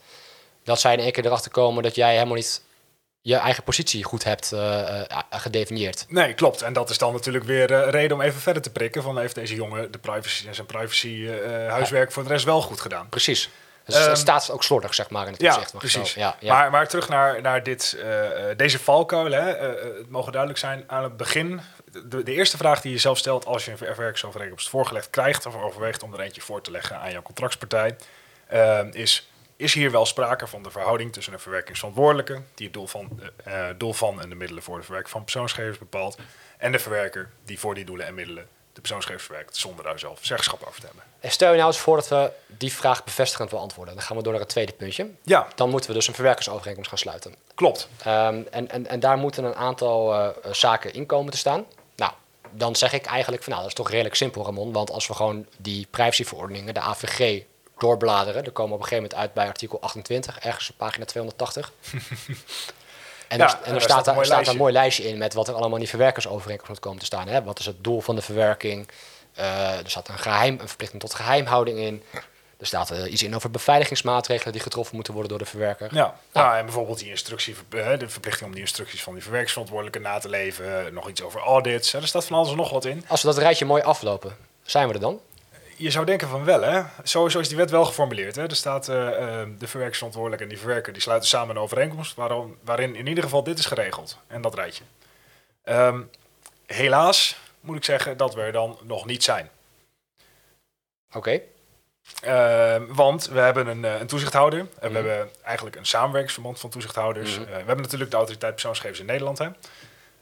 Dat 0.64 0.80
zij 0.80 0.94
in 0.94 1.00
één 1.00 1.12
keer 1.12 1.26
erachter 1.26 1.52
komen 1.52 1.84
dat 1.84 1.96
jij 1.96 2.14
helemaal 2.14 2.36
niet 2.36 2.62
je 3.24 3.36
eigen 3.36 3.64
positie 3.64 4.04
goed 4.04 4.24
hebt 4.24 4.52
eh, 4.52 5.00
eh, 5.00 5.18
gedefinieerd. 5.30 6.06
Nee, 6.08 6.34
klopt. 6.34 6.62
En 6.62 6.74
dat 6.74 6.90
is 6.90 6.98
dan 6.98 7.14
natuurlijk 7.14 7.46
weer 7.46 7.72
eh, 7.72 7.90
reden 7.90 8.18
om 8.18 8.24
even 8.24 8.42
verder 8.42 8.62
te 8.62 8.72
prikken. 8.72 9.04
Van 9.04 9.18
heeft 9.18 9.36
deze 9.36 9.56
jongen 9.56 9.92
de 9.92 9.98
privacy 9.98 10.48
en 10.48 10.56
zijn 10.56 10.68
privacy 10.68 11.28
huiswerk 11.68 12.12
voor 12.12 12.24
de 12.24 12.30
rest 12.30 12.46
wel 12.46 12.62
goed 12.62 12.82
gedaan? 12.82 13.10
Precies. 13.10 13.50
Dus 13.86 13.96
Ehm, 13.96 14.10
het 14.10 14.18
staat 14.18 14.52
ook 14.52 14.64
slordig, 14.64 14.94
zeg 14.94 15.10
maar, 15.10 15.26
in 15.26 15.32
het 15.32 15.42
Ja, 15.42 15.54
opzicht. 15.54 15.78
precies. 15.78 16.14
Ja, 16.14 16.36
ja. 16.40 16.54
Maar, 16.54 16.72
maar 16.72 16.88
terug 16.88 17.10
naar, 17.10 17.42
naar 17.42 17.64
dit, 17.64 17.98
eh, 18.00 18.50
eh, 18.52 18.58
deze 18.58 18.80
valkuil. 18.80 19.32
Hè. 19.32 19.52
Eh, 19.52 19.70
eh, 19.70 19.98
het 19.98 20.10
mogen 20.10 20.32
duidelijk 20.32 20.60
zijn 20.62 20.84
aan 20.88 21.04
het 21.04 21.18
begin. 21.18 21.62
De, 22.06 22.24
de 22.24 22.32
eerste 22.34 22.58
vraag 22.58 22.82
die 22.82 22.92
je 22.92 22.98
zelf 22.98 23.18
stelt 23.18 23.46
als 23.46 23.66
je 23.66 23.72
een 23.72 23.78
verwerkingsovereenkomst 23.78 24.70
voorgelegd 24.70 25.10
krijgt... 25.10 25.46
of 25.46 25.56
overweegt 25.56 26.04
om 26.04 26.14
er 26.14 26.20
eentje 26.20 26.42
voor 26.42 26.62
te 26.62 26.72
leggen 26.72 27.00
aan 27.00 27.12
jouw 27.12 27.22
contractspartij... 27.22 27.96
eh, 28.48 28.80
is, 28.92 29.30
is 29.56 29.74
hier 29.74 29.92
wel 29.92 30.06
sprake 30.06 30.48
van 30.48 30.64
de 30.64 30.72
verhouding 30.72 31.14
tussen 31.14 31.34
een 31.34 31.40
verwerkingsverantwoordelijke... 31.40 32.42
die 32.56 32.66
het 32.66 32.74
doel 32.76 32.88
van, 32.88 33.22
eh, 33.44 33.70
eh, 33.70 33.76
doel 33.78 33.94
van 33.94 34.22
en 34.22 34.30
de 34.30 34.36
middelen 34.36 34.64
voor 34.64 34.78
de 34.78 34.84
verwerking 34.84 35.12
van 35.14 35.24
persoonsgegevens 35.24 35.78
bepaalt... 35.78 36.18
en 36.58 36.72
de 36.72 36.80
verwerker 36.80 37.30
die 37.46 37.60
voor 37.60 37.76
die 37.76 37.86
doelen 37.86 38.06
en 38.06 38.14
middelen 38.14 38.48
de 38.74 38.80
persoonsgegevens 38.82 39.26
verwerkt... 39.28 39.58
zonder 39.58 39.84
daar 39.84 40.00
zelf 40.00 40.20
zeggenschap 40.22 40.64
over 40.68 40.80
te 40.80 40.86
hebben. 40.86 41.04
En 41.20 41.32
stel 41.32 41.50
je 41.52 41.56
nou 41.58 41.68
eens 41.68 41.80
voor 41.80 41.96
dat 41.96 42.08
we 42.08 42.32
die 42.48 42.74
vraag 42.74 43.04
bevestigend 43.04 43.50
beantwoorden. 43.50 43.94
Dan 43.96 44.04
gaan 44.04 44.18
we 44.18 44.24
door 44.24 44.32
naar 44.32 44.42
het 44.42 44.50
tweede 44.50 44.72
puntje. 44.74 45.10
Ja, 45.24 45.48
Dan 45.56 45.70
moeten 45.70 45.90
we 45.90 45.96
dus 45.96 46.08
een 46.08 46.14
verwerkersovereenkomst 46.14 46.90
gaan 46.90 46.98
sluiten. 47.00 47.36
klopt. 47.56 47.88
Ehm, 48.04 48.42
en, 48.52 48.70
en, 48.70 48.88
en 48.88 49.00
daar 49.00 49.18
moeten 49.18 49.44
een 49.44 49.56
aantal 49.56 50.14
eh, 50.14 50.28
zaken 50.52 50.94
in 50.94 51.06
komen 51.06 51.32
te 51.32 51.38
staan. 51.38 51.66
Nou, 51.96 52.12
dan 52.52 52.76
zeg 52.76 52.94
ik 52.94 53.06
eigenlijk 53.06 53.44
van 53.44 53.52
nou, 53.52 53.64
dat 53.64 53.72
is 53.74 53.78
toch 53.84 53.90
redelijk 53.92 54.16
simpel, 54.16 54.44
Ramon. 54.46 54.72
Want 54.72 54.92
als 54.92 55.08
we 55.08 55.14
gewoon 55.14 55.46
die 55.58 55.88
privacyverordeningen, 55.90 56.74
de 56.74 56.80
AVG, 56.80 57.44
doorbladeren, 57.78 58.44
dan 58.44 58.54
komen 58.54 58.72
we 58.72 58.78
op 58.78 58.84
een 58.84 58.88
gegeven 58.88 59.10
moment 59.10 59.16
uit 59.22 59.34
bij 59.34 59.48
artikel 59.48 59.82
28, 59.82 60.40
ergens 60.40 60.70
op 60.70 60.78
pagina 60.78 61.06
280. 61.06 61.72
En, 63.28 63.38
Ja, 63.38 63.60
er, 63.60 63.68
en 63.68 63.76
er 63.76 63.82
staat 63.82 63.98
een 63.98 64.04
daar, 64.04 64.14
mooi 64.14 64.26
staat 64.26 64.36
lijstje. 64.36 64.52
een 64.54 64.62
mooi 64.62 64.74
lijstje 64.74 65.08
in 65.08 65.18
met 65.18 65.34
wat 65.34 65.48
er 65.48 65.54
allemaal 65.54 65.74
in 65.74 65.80
die 65.80 65.90
verwerkersovereenkomst 65.90 66.70
moet 66.70 66.80
komen 66.80 67.00
te 67.00 67.06
staan. 67.06 67.28
Hè? 67.28 67.44
Wat 67.44 67.60
is 67.60 67.66
het 67.66 67.84
doel 67.84 68.02
van 68.02 68.16
de 68.16 68.22
verwerking? 68.22 68.88
Eh, 69.34 69.78
er 69.78 69.90
staat 69.90 70.08
een, 70.08 70.18
geheim, 70.18 70.60
een 70.60 70.68
verplichting 70.68 71.02
tot 71.02 71.14
geheimhouding 71.14 71.78
in. 71.80 72.04
Er 72.60 72.66
staat 72.70 72.92
eh, 72.92 73.12
iets 73.12 73.24
in 73.24 73.36
over 73.36 73.52
beveiligingsmaatregelen 73.52 74.54
die 74.54 74.62
getroffen 74.62 74.96
moeten 74.96 75.14
worden 75.14 75.32
door 75.32 75.42
de 75.42 75.46
verwerker. 75.50 75.90
Ja, 75.96 76.16
nou, 76.34 76.58
en 76.58 76.66
bijvoorbeeld 76.66 77.00
die 77.00 77.10
instructie, 77.10 77.56
eh, 77.70 78.00
de 78.00 78.10
verplichting 78.10 78.46
om 78.48 78.52
die 78.52 78.62
instructies 78.62 79.04
van 79.04 79.14
die 79.14 79.22
verwerkingsverantwoordelijke 79.22 80.00
na 80.00 80.18
te 80.20 80.30
leven. 80.30 80.94
Nog 80.94 81.10
iets 81.10 81.22
over 81.22 81.42
audits. 81.42 81.94
Er 81.94 82.08
staat 82.08 82.26
van 82.26 82.38
alles 82.38 82.50
en 82.50 82.58
nog 82.58 82.70
wat 82.70 82.86
in. 82.86 83.06
Als 83.08 83.22
we 83.22 83.28
dat 83.28 83.38
rijtje 83.38 83.66
mooi 83.66 83.82
aflopen, 83.82 84.36
zijn 84.64 84.88
we 84.88 84.94
er 84.94 85.00
dan? 85.00 85.20
Je 85.76 85.92
zou 85.92 86.06
denken 86.06 86.28
van 86.28 86.44
wel, 86.44 86.62
hè? 86.62 86.82
Sowieso 87.04 87.40
is 87.40 87.48
die 87.48 87.58
wet 87.58 87.72
wel 87.72 87.86
geformuleerd. 87.86 88.36
Hè? 88.36 88.44
Er 88.44 88.56
staat 88.56 88.90
eh, 88.90 88.96
de 89.58 89.68
verwerkingsverantwoordelijke 89.68 90.44
en 90.44 90.50
die 90.50 90.60
verwerker 90.60 90.94
die 90.94 91.02
sluiten 91.02 91.30
samen 91.30 91.56
een 91.56 91.62
overeenkomst 91.62 92.16
waarom, 92.16 92.58
waarin 92.64 92.96
in 92.96 93.08
ieder 93.08 93.24
geval 93.24 93.44
dit 93.44 93.60
is 93.60 93.66
geregeld. 93.66 94.18
En 94.28 94.42
dat 94.42 94.56
rijtje. 94.56 94.84
Ehm, 95.64 96.02
helaas 96.66 97.36
moet 97.60 97.76
ik 97.76 97.84
zeggen 97.84 98.18
dat 98.18 98.34
we 98.36 98.42
er 98.42 98.52
dan 98.52 98.78
nog 98.84 99.06
niet 99.06 99.24
zijn. 99.24 99.50
Oké. 101.14 101.40
Ehm, 102.22 102.86
want 102.88 103.28
we 103.28 103.40
hebben 103.40 103.68
een, 103.68 103.86
eh, 103.86 104.00
een 104.00 104.08
toezichthouder. 104.08 104.60
En 104.60 104.68
we 104.80 104.88
Mhm. 105.00 105.08
hebben 105.08 105.30
eigenlijk 105.44 105.76
een 105.76 105.86
samenwerkingsverband 105.86 106.60
van 106.60 106.70
toezichthouders. 106.70 107.40
Mhm. 107.40 107.46
We 107.50 107.52
hebben 107.56 107.82
natuurlijk 107.82 108.12
de 108.12 108.18
autoriteit 108.18 108.52
persoonsgegevens 108.52 109.00
in 109.00 109.06
Nederland. 109.06 109.38
Hè? 109.38 109.48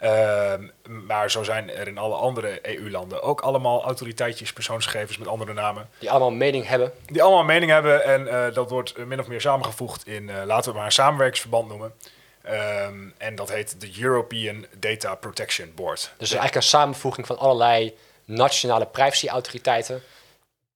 Ehm, 0.02 0.68
maar 1.06 1.32
zo 1.32 1.44
zijn 1.44 1.70
er 1.70 1.88
in 1.88 1.98
alle 1.98 2.16
andere 2.16 2.60
EU-landen 2.62 3.22
ook 3.22 3.42
allemaal 3.42 3.84
autoriteitjes 3.84 4.54
persoonsgegevens 4.54 5.18
met 5.18 5.28
andere 5.28 5.54
namen. 5.54 5.90
Die 6.00 6.10
allemaal 6.10 6.32
mening 6.32 6.68
hebben. 6.68 6.94
Die 7.06 7.24
allemaal 7.24 7.44
mening 7.44 7.72
hebben. 7.72 8.04
En 8.04 8.28
eh, 8.28 8.54
dat 8.54 8.70
wordt 8.70 8.98
min 8.98 9.20
of 9.20 9.28
meer 9.28 9.42
samengevoegd 9.42 10.08
in, 10.08 10.30
eh, 10.30 10.36
laten 10.36 10.64
we 10.64 10.70
het 10.70 10.74
maar 10.74 10.86
een 10.86 10.92
samenwerkingsverband 10.92 11.68
noemen. 11.68 11.94
Ehm, 12.42 13.10
en 13.18 13.36
dat 13.36 13.50
heet 13.50 13.82
de 13.82 13.92
European 14.00 14.66
Data 14.80 15.16
Protection 15.16 15.72
Board. 15.76 16.00
Dus 16.00 16.10
het 16.12 16.22
is 16.22 16.32
eigenlijk 16.32 16.56
een 16.56 16.70
samenvoeging 16.80 17.28
van 17.28 17.38
allerlei 17.38 17.98
nationale 18.26 18.86
privacyautoriteiten, 18.86 20.02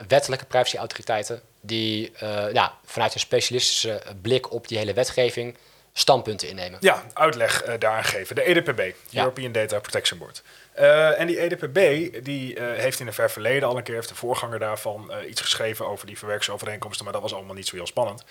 wettelijke 0.08 0.46
privacyautoriteiten, 0.46 1.42
die 1.62 2.12
eh, 2.12 2.54
ja, 2.54 2.74
vanuit 2.86 3.14
een 3.14 3.20
specialistische 3.20 4.02
blik 4.22 4.52
op 4.52 4.68
die 4.68 4.78
hele 4.78 4.94
wetgeving 4.94 5.58
standpunten 5.98 6.48
innemen. 6.48 6.78
Ja, 6.82 7.04
uitleg 7.14 7.64
eh, 7.64 7.74
daaraan 7.80 8.04
geven. 8.04 8.36
De 8.36 8.44
EDPB, 8.50 8.96
Ja. 9.10 9.20
European 9.22 9.52
Data 9.52 9.80
Protection 9.80 10.20
Board. 10.20 10.44
Eh, 10.74 11.20
en 11.20 11.28
die 11.28 11.42
EDPB 11.42 11.78
die, 12.24 12.56
eh, 12.56 12.80
heeft 12.82 13.00
in 13.00 13.08
een 13.08 13.14
ver 13.14 13.32
verleden 13.32 13.68
al 13.70 13.78
een 13.78 13.84
keer, 13.84 13.96
heeft 13.96 14.10
de 14.10 14.16
voorganger 14.16 14.60
daarvan, 14.60 15.12
iets 15.28 15.42
geschreven 15.42 15.88
over 15.88 16.08
die 16.08 16.18
verwerkingsovereenkomsten, 16.18 17.04
maar 17.04 17.14
dat 17.14 17.22
was 17.22 17.34
allemaal 17.34 17.56
niet 17.56 17.68
zo 17.68 17.76
heel 17.76 17.88
spannend. 17.88 18.24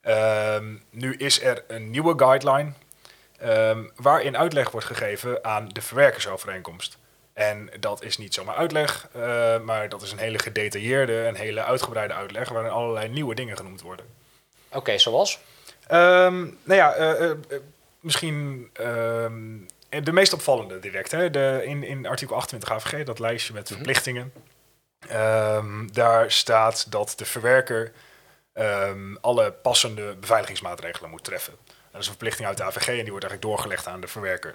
Ehm, 0.00 0.74
nu 0.90 1.16
is 1.16 1.42
er 1.42 1.64
een 1.68 1.90
nieuwe 1.90 2.18
guideline 2.18 2.72
ehm, 3.38 3.82
waarin 3.96 4.36
uitleg 4.36 4.70
wordt 4.70 4.86
gegeven 4.86 5.44
aan 5.44 5.68
de 5.68 5.82
verwerkersovereenkomst. 5.82 6.98
En 7.32 7.70
dat 7.80 8.02
is 8.02 8.18
niet 8.18 8.34
zomaar 8.34 8.56
uitleg, 8.56 9.08
maar 9.62 9.88
dat 9.88 10.02
is 10.02 10.12
een 10.12 10.18
hele 10.18 10.38
gedetailleerde, 10.38 11.12
een 11.12 11.34
hele 11.34 11.64
uitgebreide 11.64 12.14
uitleg 12.14 12.48
waarin 12.48 12.70
allerlei 12.72 13.08
nieuwe 13.08 13.34
dingen 13.34 13.56
genoemd 13.56 13.80
worden. 13.80 14.06
Oké, 14.72 14.98
zoals? 14.98 15.38
Ehm, 15.90 16.40
nou 16.42 16.54
ja, 16.78 16.92
eh, 16.94 17.10
eh, 17.24 17.30
eh, 17.30 17.36
misschien 18.00 18.70
ehm, 18.72 19.58
de 20.04 20.12
meest 20.12 20.32
opvallende 20.32 20.78
direct. 20.78 21.10
Hè? 21.10 21.30
De, 21.30 21.60
in, 21.64 21.82
in 21.82 22.06
artikel 22.06 22.36
28 22.36 22.70
AVG, 22.70 23.04
dat 23.04 23.18
lijstje 23.18 23.52
met 23.52 23.64
Mhm. 23.64 23.74
verplichtingen. 23.74 24.32
Ehm, 25.08 25.86
daar 25.92 26.30
staat 26.30 26.90
dat 26.92 27.12
de 27.16 27.24
verwerker 27.24 27.92
alle 29.20 29.52
passende 29.52 30.16
beveiligingsmaatregelen 30.16 31.10
moet 31.10 31.24
treffen. 31.24 31.54
Dat 31.90 32.00
is 32.00 32.06
een 32.06 32.12
verplichting 32.12 32.48
uit 32.48 32.56
de 32.56 32.62
AVG 32.64 32.86
en 32.88 33.02
die 33.02 33.10
wordt 33.10 33.24
eigenlijk 33.26 33.42
doorgelegd 33.42 33.86
aan 33.86 34.00
de 34.00 34.08
verwerker. 34.08 34.54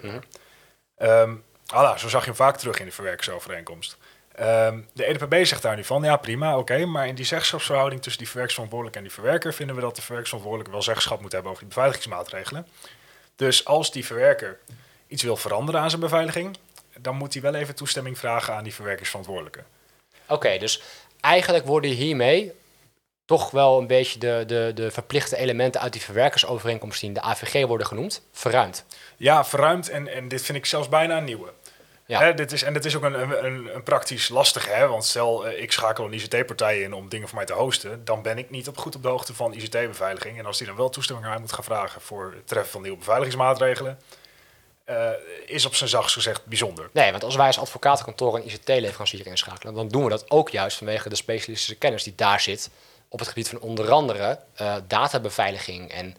Voilà, 1.65 1.97
zo 1.97 2.07
zag 2.09 2.19
je 2.21 2.25
hem 2.27 2.35
vaak 2.35 2.57
terug 2.57 2.79
in 2.79 2.85
de 2.85 2.91
verwerkersovereenkomst. 2.91 3.97
Ehm, 4.35 4.79
de 4.93 5.05
EDPB 5.05 5.45
zegt 5.45 5.61
daar 5.61 5.75
nu 5.75 5.83
van, 5.83 6.03
ja 6.03 6.17
prima, 6.17 6.57
oké, 6.57 6.85
maar 6.85 7.07
in 7.07 7.15
die 7.15 7.25
zeggenschapsverhouding 7.25 8.01
tussen 8.01 8.19
die 8.21 8.27
verwerkersverantwoordelijke 8.29 8.99
en 8.99 9.05
die 9.05 9.15
verwerker 9.15 9.53
vinden 9.53 9.75
we 9.75 9.81
dat 9.81 9.95
de 9.95 10.01
verwerkersverantwoordelijke 10.01 10.71
wel 10.71 10.85
zeggenschap 10.85 11.21
moet 11.21 11.31
hebben 11.31 11.51
over 11.51 11.63
die 11.63 11.73
beveiligingsmaatregelen. 11.73 12.67
Dus 13.35 13.65
als 13.65 13.91
die 13.91 14.05
verwerker 14.05 14.59
iets 15.07 15.23
wil 15.23 15.35
veranderen 15.35 15.81
aan 15.81 15.89
zijn 15.89 16.01
beveiliging, 16.01 16.57
dan 16.99 17.15
moet 17.15 17.33
hij 17.33 17.41
wel 17.41 17.53
even 17.53 17.75
toestemming 17.75 18.17
vragen 18.17 18.53
aan 18.53 18.63
die 18.63 18.73
verwerkersverantwoordelijke. 18.73 19.63
Oké, 20.27 20.57
dus 20.57 20.81
eigenlijk 21.19 21.65
worden 21.65 21.91
hiermee 21.91 22.53
toch 23.25 23.51
wel 23.51 23.79
een 23.79 23.87
beetje 23.87 24.19
de, 24.19 24.43
de, 24.47 24.71
de 24.75 24.91
verplichte 24.91 25.37
elementen 25.37 25.81
uit 25.81 25.93
die 25.93 26.01
verwerkersovereenkomst 26.01 26.99
die 26.99 27.09
in 27.09 27.15
de 27.15 27.21
AVG 27.21 27.65
worden 27.65 27.87
genoemd, 27.87 28.21
verruimd. 28.31 28.85
Ja, 29.17 29.45
verruimd 29.45 29.89
en, 29.89 30.07
en 30.07 30.27
dit 30.27 30.41
vind 30.41 30.57
ik 30.57 30.65
zelfs 30.65 30.89
bijna 30.89 31.17
een 31.17 31.23
nieuwe. 31.23 31.53
Ja. 32.07 32.19
Hè, 32.19 32.33
dit 32.33 32.51
is, 32.51 32.63
en 32.63 32.73
dit 32.73 32.85
is 32.85 32.95
ook 32.95 33.03
een, 33.03 33.45
een, 33.45 33.75
een, 33.75 33.83
praktisch 33.83 34.29
lastige, 34.29 34.69
hè? 34.69 34.87
want 34.87 35.05
stel 35.05 35.47
eh, 35.47 35.61
ik 35.61 35.71
schakel 35.71 36.05
een 36.05 36.13
ICT-partij 36.13 36.81
in 36.81 36.93
om 36.93 37.09
dingen 37.09 37.27
voor 37.27 37.37
mij 37.37 37.45
te 37.45 37.53
hosten, 37.53 38.05
dan 38.05 38.21
ben 38.21 38.37
ik 38.37 38.49
niet 38.49 38.67
op 38.67 38.77
goed 38.77 38.95
op 38.95 39.01
de 39.01 39.07
hoogte 39.07 39.33
van 39.33 39.53
ICT-beveiliging. 39.53 40.39
En 40.39 40.45
als 40.45 40.57
die 40.57 40.67
dan 40.67 40.75
wel 40.75 40.89
toestemming 40.89 41.27
aan 41.27 41.33
mij 41.33 41.41
moet 41.41 41.53
gaan 41.53 41.63
vragen 41.63 42.01
voor 42.01 42.31
het 42.35 42.47
treffen 42.47 42.71
van 42.71 42.81
nieuwe 42.81 42.97
beveiligingsmaatregelen, 42.97 43.99
eh, 44.83 45.09
is 45.45 45.65
op 45.65 45.75
zijn 45.75 45.89
zachtst 45.89 46.13
gezegd 46.13 46.45
bijzonder. 46.45 46.89
Nee, 46.93 47.11
want 47.11 47.23
als 47.23 47.35
wij 47.35 47.47
als 47.47 47.59
advocatenkantoor 47.59 48.35
een 48.35 48.45
ICT-leverancier 48.45 49.27
inschakelen, 49.27 49.73
dan 49.73 49.87
doen 49.87 50.03
we 50.03 50.09
dat 50.09 50.31
ook 50.31 50.49
juist 50.49 50.77
vanwege 50.77 51.09
de 51.09 51.15
specialistische 51.15 51.75
kennis 51.75 52.03
die 52.03 52.15
daar 52.15 52.41
zit 52.41 52.69
op 53.09 53.19
het 53.19 53.27
gebied 53.27 53.49
van 53.49 53.59
onder 53.59 53.91
andere 53.91 54.39
eh, 54.53 54.75
databeveiliging. 54.87 55.91
En 55.91 56.15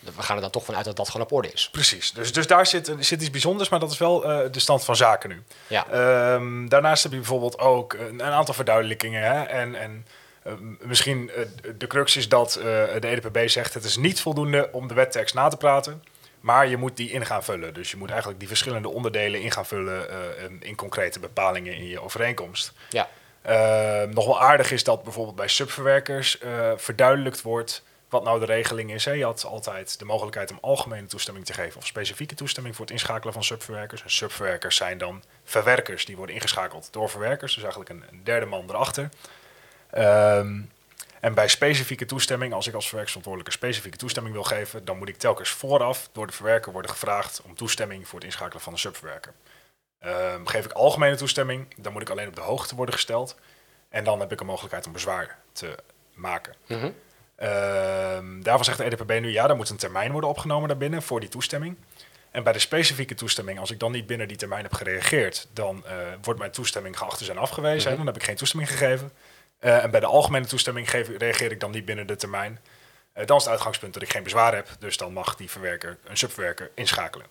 we 0.00 0.22
gaan 0.22 0.36
er 0.36 0.42
dan 0.42 0.50
toch 0.50 0.64
vanuit 0.64 0.84
dat 0.84 0.96
dat 0.96 1.08
gewoon 1.08 1.26
op 1.26 1.32
orde 1.32 1.52
is. 1.52 1.68
Precies, 1.72 2.12
dus, 2.12 2.32
dus 2.32 2.46
daar 2.46 2.66
zit, 2.66 2.92
zit 2.98 3.20
iets 3.20 3.30
bijzonders, 3.30 3.68
maar 3.68 3.80
dat 3.80 3.90
is 3.90 3.98
wel 3.98 4.24
eh, 4.24 4.52
de 4.52 4.60
stand 4.60 4.84
van 4.84 4.96
zaken 4.96 5.28
nu. 5.28 5.42
Ja, 5.66 5.86
Ehm, 5.90 6.68
daarnaast 6.68 7.02
heb 7.02 7.12
je 7.12 7.18
bijvoorbeeld 7.18 7.58
ook 7.58 7.92
een, 7.92 8.20
een 8.20 8.32
aantal 8.32 8.54
verduidelijkingen. 8.54 9.22
Hè? 9.22 9.42
En, 9.42 9.74
en 9.74 10.06
eh, 10.42 10.52
misschien 10.80 11.30
eh, 11.30 11.44
de 11.78 11.86
crux 11.86 12.16
is 12.16 12.28
dat 12.28 12.56
eh, 12.56 12.62
de 13.00 13.08
EDPB 13.08 13.48
zegt... 13.48 13.74
het 13.74 13.84
is 13.84 13.96
niet 13.96 14.20
voldoende 14.20 14.68
om 14.72 14.88
de 14.88 14.94
wettekst 14.94 15.34
na 15.34 15.48
te 15.48 15.56
praten... 15.56 16.04
maar 16.40 16.68
je 16.68 16.76
moet 16.76 16.96
die 16.96 17.10
in 17.10 17.26
gaan 17.26 17.44
vullen. 17.44 17.74
Dus 17.74 17.90
je 17.90 17.96
moet 17.96 18.08
eigenlijk 18.08 18.38
die 18.38 18.48
verschillende 18.48 18.88
onderdelen 18.88 19.40
in 19.40 19.50
gaan 19.50 19.66
vullen... 19.66 20.06
in- 20.60 20.76
concrete 20.76 21.20
bepalingen 21.20 21.74
in 21.74 21.86
je 21.86 22.00
overeenkomst. 22.00 22.72
ja. 22.90 23.08
Ehm, 23.42 24.10
nog 24.10 24.26
wel 24.26 24.40
aardig 24.40 24.70
is 24.70 24.84
dat 24.84 25.02
bijvoorbeeld 25.02 25.36
bij 25.36 25.48
subverwerkers 25.48 26.38
verduidelijkt 26.76 27.42
wordt 27.42 27.82
wat 28.08 28.24
nou 28.24 28.40
de 28.40 28.46
regeling 28.46 28.92
is. 28.92 29.04
Hè. 29.04 29.12
Je 29.12 29.24
had 29.24 29.44
altijd 29.44 29.98
de 29.98 30.04
mogelijkheid 30.04 30.50
om 30.50 30.58
algemene 30.60 31.06
toestemming 31.06 31.46
te 31.46 31.52
geven 31.52 31.80
of 31.80 31.86
specifieke 31.86 32.34
toestemming 32.34 32.76
voor 32.76 32.84
het 32.84 32.94
inschakelen 32.94 33.32
van 33.32 33.44
subverwerkers. 33.44 34.02
En 34.02 34.10
subverwerkers 34.10 34.76
zijn 34.76 34.98
dan 34.98 35.22
verwerkers 35.44 36.04
die 36.04 36.16
worden 36.16 36.34
ingeschakeld 36.34 36.88
door 36.92 37.10
verwerkers, 37.10 37.54
dus 37.54 37.62
eigenlijk 37.62 37.90
een, 37.90 38.20
derde 38.22 38.46
man 38.46 38.64
erachter. 38.68 39.08
Ehm, 39.90 40.60
en 41.20 41.34
bij 41.34 41.48
specifieke 41.48 42.04
toestemming, 42.04 42.52
als 42.52 42.66
ik 42.66 42.74
als 42.74 42.84
verwerkersverantwoordelijke 42.84 43.58
specifieke 43.58 43.96
toestemming 43.96 44.34
wil 44.34 44.44
geven, 44.44 44.84
dan 44.84 44.98
moet 44.98 45.08
ik 45.08 45.18
telkens 45.18 45.50
vooraf 45.50 46.08
door 46.12 46.26
de 46.26 46.32
verwerker 46.32 46.72
worden 46.72 46.90
gevraagd 46.90 47.42
om 47.44 47.54
toestemming 47.54 48.08
voor 48.08 48.18
het 48.18 48.28
inschakelen 48.28 48.62
van 48.62 48.72
een 48.72 48.78
subverwerker. 48.78 49.32
Ehm, 49.98 50.46
geef 50.46 50.64
ik 50.64 50.72
algemene 50.72 51.16
toestemming, 51.16 51.74
dan 51.76 51.92
moet 51.92 52.02
ik 52.02 52.10
alleen 52.10 52.28
op 52.28 52.34
de 52.34 52.40
hoogte 52.40 52.74
worden 52.74 52.94
gesteld. 52.94 53.36
En 53.88 54.04
dan 54.04 54.20
heb 54.20 54.32
ik 54.32 54.40
een 54.40 54.46
mogelijkheid 54.46 54.86
om 54.86 54.92
bezwaar 54.92 55.38
te 55.52 55.74
maken. 56.14 56.54
Ehm, 56.66 56.90
daarvan 58.42 58.64
zegt 58.64 58.78
de 58.78 58.84
EDPB 58.84 59.20
nu, 59.20 59.30
ja, 59.30 59.48
er 59.48 59.56
moet 59.56 59.70
een 59.70 59.76
termijn 59.76 60.12
worden 60.12 60.30
opgenomen 60.30 60.68
daarbinnen 60.68 61.02
voor 61.02 61.20
die 61.20 61.28
toestemming. 61.28 61.76
En 62.30 62.42
bij 62.42 62.52
de 62.52 62.58
specifieke 62.58 63.14
toestemming, 63.14 63.58
als 63.58 63.70
ik 63.70 63.80
dan 63.80 63.92
niet 63.92 64.06
binnen 64.06 64.28
die 64.28 64.36
termijn 64.36 64.62
heb 64.62 64.72
gereageerd, 64.72 65.46
dan 65.52 65.84
eh, 65.86 65.96
wordt 66.22 66.40
mijn 66.40 66.52
toestemming 66.52 66.98
geacht 66.98 67.18
te 67.18 67.24
zijn 67.24 67.38
afgewezen. 67.38 67.90
Hè, 67.90 67.96
Dan 67.96 68.06
heb 68.06 68.16
ik 68.16 68.22
geen 68.22 68.36
toestemming 68.36 68.70
gegeven. 68.70 69.12
Eh, 69.58 69.84
en 69.84 69.90
bij 69.90 70.00
de 70.00 70.06
algemene 70.06 70.46
toestemming 70.46 70.90
geef, 70.90 71.08
reageer 71.18 71.50
ik 71.50 71.60
dan 71.60 71.70
niet 71.70 71.84
binnen 71.84 72.06
de 72.06 72.16
termijn. 72.16 72.60
Eh, 73.12 73.26
dan 73.26 73.36
is 73.36 73.42
het 73.42 73.52
uitgangspunt 73.52 73.94
dat 73.94 74.02
ik 74.02 74.10
geen 74.10 74.22
bezwaar 74.22 74.54
heb. 74.54 74.68
Dus 74.78 74.96
dan 74.96 75.12
mag 75.12 75.36
die 75.36 75.50
verwerker, 75.50 75.98
een 76.04 76.16
subverwerker, 76.16 76.70
inschakelen. 76.74 77.26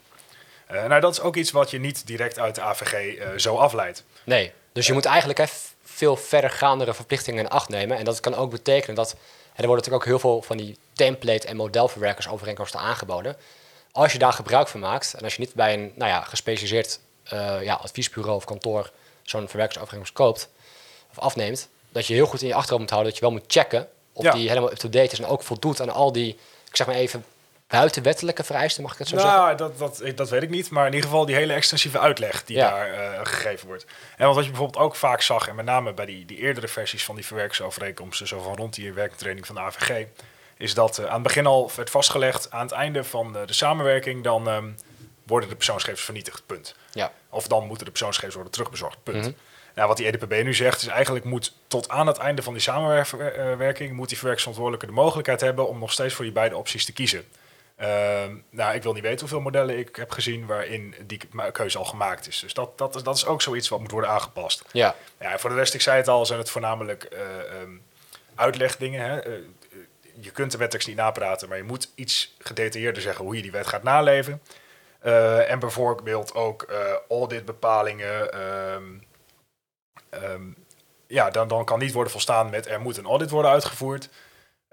Nou, 0.71 0.99
dat 0.99 1.11
is 1.11 1.21
ook 1.21 1.35
iets 1.35 1.51
wat 1.51 1.71
je 1.71 1.79
niet 1.79 2.07
direct 2.07 2.39
uit 2.39 2.55
de 2.55 2.61
AVG 2.61 3.17
zo 3.39 3.57
afleidt. 3.57 4.03
Nee, 4.23 4.51
dus 4.71 4.87
je 4.87 4.93
moet 4.93 5.05
eigenlijk 5.05 5.39
hè, 5.39 5.45
veel 5.83 6.15
verdergaandere 6.15 6.93
verplichtingen 6.93 7.43
in 7.43 7.49
acht 7.49 7.69
nemen. 7.69 7.97
En 7.97 8.05
dat 8.05 8.19
kan 8.19 8.35
ook 8.35 8.51
betekenen 8.51 8.95
dat... 8.95 9.15
En 9.57 9.63
er 9.63 9.69
worden 9.69 9.85
natuurlijk 9.85 10.03
ook 10.03 10.21
heel 10.21 10.31
veel 10.31 10.41
van 10.41 10.57
die 10.57 10.77
template- 10.93 11.47
en 11.47 11.55
modelverwerkersovereenkomsten 11.55 12.79
aangeboden. 12.79 13.35
Als 13.91 14.11
je 14.11 14.17
daar 14.19 14.33
gebruik 14.33 14.67
van 14.67 14.79
maakt... 14.79 15.13
en 15.13 15.23
als 15.23 15.33
je 15.35 15.39
niet 15.39 15.53
bij 15.53 15.73
een 15.73 15.91
nou 15.95 16.11
ja, 16.11 16.21
gespecialiseerd 16.21 16.99
eh, 17.23 17.63
ja, 17.63 17.73
adviesbureau 17.73 18.35
of 18.35 18.45
kantoor... 18.45 18.91
zo'n 19.23 19.47
verwerkersovereenkomst 19.47 20.13
koopt 20.13 20.49
of 21.11 21.19
afneemt... 21.19 21.69
dat 21.89 22.07
je 22.07 22.13
heel 22.13 22.25
goed 22.25 22.41
in 22.41 22.47
je 22.47 22.53
achterhoofd 22.53 22.81
moet 22.81 22.91
houden... 22.91 23.11
dat 23.11 23.19
je 23.19 23.27
wel 23.27 23.37
moet 23.37 23.51
checken 23.51 23.87
of 24.13 24.23
Ja. 24.23 24.31
die 24.31 24.47
helemaal 24.47 24.71
up-to-date 24.71 25.11
is... 25.11 25.19
en 25.19 25.25
ook 25.25 25.43
voldoet 25.43 25.81
aan 25.81 25.89
al 25.89 26.11
die, 26.11 26.39
ik 26.69 26.75
zeg 26.75 26.87
maar 26.87 26.95
even... 26.95 27.25
buitenwettelijke 27.67 28.43
vereisten, 28.43 28.83
mag 28.83 28.91
ik 28.91 28.97
het 28.97 29.07
zo 29.07 29.17
zeggen? 29.17 29.39
Nou, 29.39 29.57
dat, 29.57 29.77
dat, 29.77 30.01
dat 30.15 30.29
weet 30.29 30.43
ik 30.43 30.49
niet. 30.49 30.69
Maar 30.69 30.87
in 30.87 30.93
ieder 30.93 31.09
geval 31.09 31.25
die 31.25 31.35
hele 31.35 31.53
extensieve 31.53 31.99
uitleg 31.99 32.43
die 32.43 32.57
Ja. 32.57 32.69
daar 32.69 32.93
eh, 32.93 33.19
gegeven 33.23 33.67
wordt. 33.67 33.85
En 34.17 34.23
want 34.23 34.35
wat 34.35 34.43
je 34.43 34.49
bijvoorbeeld 34.51 34.83
ook 34.83 34.95
vaak 34.95 35.21
zag, 35.21 35.47
en 35.47 35.55
met 35.55 35.65
name 35.65 35.93
bij 35.93 36.05
die, 36.05 36.25
die 36.25 36.37
eerdere 36.37 36.67
versies 36.67 37.05
van 37.05 37.15
die 37.15 37.25
verwerkingsovereenkomsten, 37.25 38.27
zo 38.27 38.41
van 38.41 38.55
rond 38.55 38.73
die 38.73 38.93
werktraining 38.93 39.45
van 39.45 39.55
de 39.55 39.61
AVG, 39.61 40.05
is 40.57 40.73
dat 40.73 40.97
eh, 40.97 41.05
aan 41.05 41.13
het 41.13 41.23
begin 41.23 41.45
al 41.45 41.71
werd 41.75 41.89
vastgelegd, 41.89 42.51
aan 42.51 42.61
het 42.61 42.71
einde 42.71 43.03
van 43.03 43.37
eh, 43.37 43.47
de 43.47 43.53
samenwerking, 43.53 44.23
dan 44.23 44.47
ehm, 44.47 44.69
worden 45.23 45.49
de 45.49 45.55
persoonsgegevens 45.55 46.05
vernietigd, 46.05 46.43
punt. 46.45 46.75
Ja. 46.91 47.11
Of 47.29 47.47
dan 47.47 47.65
moeten 47.65 47.85
de 47.85 47.91
persoonsgegevens 47.91 48.35
worden 48.35 48.53
terugbezorgd, 48.53 48.97
punt. 49.03 49.21
Mhm. 49.23 49.31
Nou, 49.75 49.87
wat 49.87 49.97
die 49.97 50.05
EDPB 50.07 50.43
nu 50.43 50.53
zegt, 50.53 50.81
is 50.81 50.87
eigenlijk 50.87 51.25
moet 51.25 51.53
tot 51.67 51.89
aan 51.89 52.07
het 52.07 52.17
einde 52.17 52.41
van 52.41 52.53
die 52.53 52.61
samenwerking, 52.61 53.93
moet 53.93 54.07
die 54.07 54.17
verwerkingsverantwoordelijke 54.17 54.85
de 54.85 55.01
mogelijkheid 55.01 55.41
hebben 55.41 55.67
om 55.67 55.79
nog 55.79 55.91
steeds 55.91 56.13
voor 56.13 56.23
die 56.25 56.33
beide 56.33 56.57
opties 56.57 56.85
te 56.85 56.93
kiezen. 56.93 57.25
Ehm, 57.77 58.35
nou, 58.49 58.75
ik 58.75 58.83
wil 58.83 58.93
niet 58.93 59.03
weten 59.03 59.19
hoeveel 59.19 59.39
modellen 59.41 59.77
ik 59.77 59.95
heb 59.95 60.11
gezien 60.11 60.45
waarin 60.45 60.95
die 61.05 61.17
ke- 61.17 61.51
keuze 61.51 61.77
al 61.77 61.85
gemaakt 61.85 62.27
is. 62.27 62.39
Dus 62.39 62.53
dat, 62.53 62.77
dat, 62.77 62.95
is- 62.95 63.03
dat 63.03 63.15
is 63.15 63.25
ook 63.25 63.41
zoiets 63.41 63.69
wat 63.69 63.79
moet 63.79 63.91
worden 63.91 64.09
aangepast. 64.09 64.63
Ja, 64.71 64.95
Ja, 65.19 65.39
voor 65.39 65.49
de 65.49 65.55
rest, 65.55 65.73
ik 65.73 65.81
zei 65.81 65.97
het 65.97 66.07
al, 66.07 66.25
zijn 66.25 66.39
het 66.39 66.49
voornamelijk 66.49 67.03
eh, 67.03 67.37
ehm, 67.61 67.71
uitlegdingen. 68.35 69.01
Hè? 69.09 69.19
Eh, 69.19 69.33
eh, 69.33 69.39
je 70.19 70.31
kunt 70.31 70.51
de 70.51 70.57
wettekst 70.57 70.87
niet 70.87 70.97
napraten, 70.97 71.49
maar 71.49 71.57
je 71.57 71.63
moet 71.63 71.91
iets 71.95 72.35
gedetailleerder 72.39 73.01
zeggen 73.01 73.25
hoe 73.25 73.35
je 73.35 73.41
die 73.41 73.51
wet 73.51 73.67
gaat 73.67 73.83
naleven. 73.83 74.41
En 75.47 75.59
bijvoorbeeld 75.59 76.33
ook 76.33 76.61
eh, 76.61 76.77
auditbepalingen. 77.09 78.31
ehm, 78.33 78.83
ja, 81.07 81.29
dan, 81.29 81.47
dan 81.47 81.65
kan 81.65 81.79
niet 81.79 81.91
worden 81.93 82.11
volstaan 82.11 82.49
met 82.49 82.67
er 82.67 82.81
moet 82.81 82.97
een 82.97 83.05
audit 83.05 83.29
worden 83.29 83.51
uitgevoerd. 83.51 84.09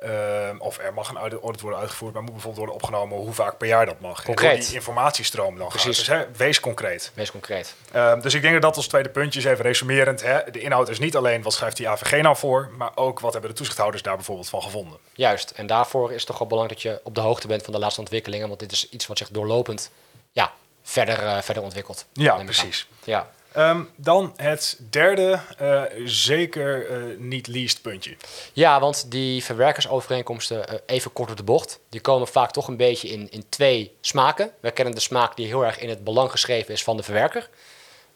Ehm, 0.04 0.56
of 0.58 0.78
er 0.78 0.94
mag 0.94 1.08
een 1.08 1.16
audit 1.16 1.61
worden 1.61 1.80
uitgevoerd, 1.80 2.12
maar 2.12 2.23
moet 2.23 2.32
bijvoorbeeld 2.32 2.66
worden 2.66 2.82
opgenomen 2.82 3.18
hoe 3.18 3.32
vaak 3.32 3.58
per 3.58 3.66
jaar 3.68 3.87
dat 3.87 4.00
mag. 4.00 4.25
Concreet. 4.25 4.66
die 4.66 4.75
informatiestroom 4.75 5.58
dan 5.58 5.68
Precies. 5.68 5.99
gaat. 5.99 6.18
Dus 6.18 6.26
hè, 6.26 6.37
wees 6.37 6.61
concreet. 6.61 7.11
meest 7.14 7.30
concreet. 7.30 7.75
Ehm, 7.92 8.20
dus 8.20 8.34
ik 8.34 8.40
denk 8.42 8.52
dat 8.52 8.62
dat 8.62 8.76
als 8.76 8.87
tweede 8.87 9.08
puntje 9.08 9.38
is, 9.38 9.44
even 9.44 9.64
resumerend. 9.64 10.23
Hè, 10.23 10.50
de 10.50 10.61
inhoud 10.61 10.88
is 10.88 10.99
niet 10.99 11.16
alleen 11.16 11.42
wat 11.42 11.52
schrijft 11.52 11.76
die 11.76 11.88
AVG 11.88 12.23
nou 12.23 12.37
voor, 12.37 12.70
maar 12.76 12.90
ook 12.94 13.20
wat 13.20 13.32
hebben 13.32 13.50
de 13.50 13.56
toezichthouders 13.56 14.02
daar 14.02 14.16
bijvoorbeeld 14.16 14.49
van 14.49 14.62
gevonden. 14.62 14.99
Juist, 15.12 15.50
en 15.50 15.66
daarvoor 15.66 16.11
is 16.11 16.16
het 16.16 16.26
toch 16.26 16.38
wel 16.38 16.49
belangrijk 16.49 16.82
dat 16.82 16.92
je 16.92 17.00
op 17.04 17.14
de 17.14 17.20
hoogte 17.20 17.46
bent 17.46 17.62
van 17.62 17.73
de 17.73 17.78
laatste 17.78 18.00
ontwikkelingen, 18.00 18.49
want 18.49 18.61
dit 18.61 18.73
is 18.73 18.88
iets 18.88 19.06
wat 19.06 19.18
zich 19.18 19.28
doorlopend 19.28 19.90
ja, 20.32 20.52
verder, 20.82 21.18
eh, 21.26 21.42
verder 21.42 21.62
ontwikkelt. 21.62 22.06
Ja, 22.12 22.34
precies. 22.44 22.88
aan. 22.90 22.99
Ja. 23.04 23.30
Ehm, 23.54 23.82
dan 23.96 24.32
het 24.37 24.80
derde, 24.90 25.40
eh, 25.58 25.82
zeker 26.04 26.90
eh, 26.90 27.18
niet 27.18 27.46
least 27.46 27.82
puntje. 27.82 28.16
ja, 28.52 28.80
want 28.80 29.11
die 29.11 29.44
verwerkersovereenkomsten, 29.44 30.68
eh, 30.68 30.78
even 30.87 31.12
kort 31.12 31.30
op 31.30 31.37
de 31.37 31.42
bocht, 31.42 31.80
die 31.88 32.00
komen 32.00 32.28
vaak 32.28 32.50
toch 32.50 32.68
een 32.68 32.76
beetje 32.76 33.08
in, 33.08 33.30
in 33.30 33.44
twee 33.49 33.96
smaken. 34.00 34.50
We 34.61 34.70
kennen 34.70 34.94
de 34.94 35.00
smaak 35.00 35.37
die 35.37 35.46
heel 35.46 35.64
erg 35.64 35.78
in 35.78 35.88
het 35.88 36.04
belang 36.04 36.30
geschreven 36.30 36.75
is 36.75 36.84
van 36.84 36.96
de 36.96 37.02
verwerker. 37.02 37.49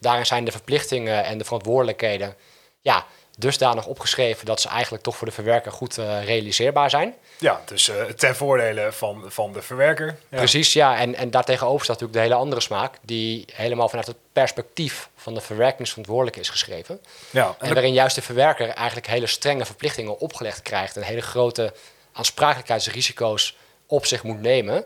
Daarin 0.01 0.27
zijn 0.27 0.45
de 0.45 0.51
verplichtingen 0.51 1.25
en 1.25 1.39
de 1.39 1.45
verantwoordelijkheden 1.45 2.37
ja, 2.81 3.07
dusdanig 3.39 3.87
opgeschreven 3.87 4.47
dat 4.47 4.61
ze 4.61 4.69
eigenlijk 4.69 5.03
toch 5.03 5.17
voor 5.17 5.27
de 5.27 5.33
verwerker 5.33 5.73
goed 5.73 5.99
eh, 5.99 6.25
realiseerbaar 6.25 6.91
zijn. 6.91 7.15
Ja, 7.39 7.61
dus 7.65 7.89
uh, 7.89 8.03
ten 8.03 8.37
voordele 8.37 8.93
van, 8.93 9.25
van 9.27 9.53
de 9.53 9.63
verwerker. 9.63 10.17
Ja. 10.29 10.37
Precies, 10.37 10.73
ja. 10.73 10.99
En, 10.99 11.15
en 11.15 11.31
daartegenover 11.31 11.85
staat 11.85 12.01
natuurlijk 12.01 12.19
de 12.19 12.33
hele 12.33 12.43
andere 12.43 12.61
smaak, 12.61 12.95
die 13.03 13.45
helemaal 13.53 13.89
vanuit 13.89 14.07
het 14.07 14.17
perspectief 14.33 15.09
van 15.17 15.35
de 15.35 15.41
verwerkingsverantwoordelijke 15.41 16.41
is 16.41 16.49
geschreven. 16.49 17.01
Ja, 17.31 17.55
en, 17.59 17.69
en 17.69 17.75
waarin 17.75 17.93
juist 17.93 18.15
de 18.15 18.23
verwerker 18.23 18.69
eigenlijk 18.69 19.07
hele 19.07 19.27
strenge 19.27 19.65
verplichtingen 19.65 20.19
opgelegd 20.19 20.63
krijgt 20.63 20.97
en 20.97 21.03
hele 21.03 21.23
grote 21.23 21.73
aansprakelijkheidsrisico's 22.13 23.57
op 23.87 24.07
zich 24.07 24.23
moet 24.23 24.41
nemen. 24.41 24.85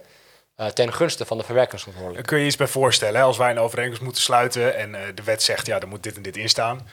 Uh, 0.57 0.67
ten 0.67 0.93
gunste 0.93 1.27
van 1.27 1.39
de 1.39 1.45
verwerkingsverantwoordelijke. 1.45 2.29
Kun 2.29 2.39
je 2.39 2.47
iets 2.47 2.57
bij 2.57 2.67
voorstellen, 2.67 3.23
als 3.23 3.37
wij 3.37 3.51
een 3.51 3.59
overeenkomst 3.59 4.03
moeten 4.03 4.23
sluiten 4.23 4.77
en 4.77 4.95
uh, 4.95 5.01
de 5.15 5.23
wet 5.23 5.43
zegt, 5.43 5.67
ja, 5.67 5.81
er 5.81 5.89
moet 5.89 6.03
dit 6.03 6.17
en 6.17 6.23
dit 6.23 6.37
in 6.37 6.49
staan. 6.49 6.89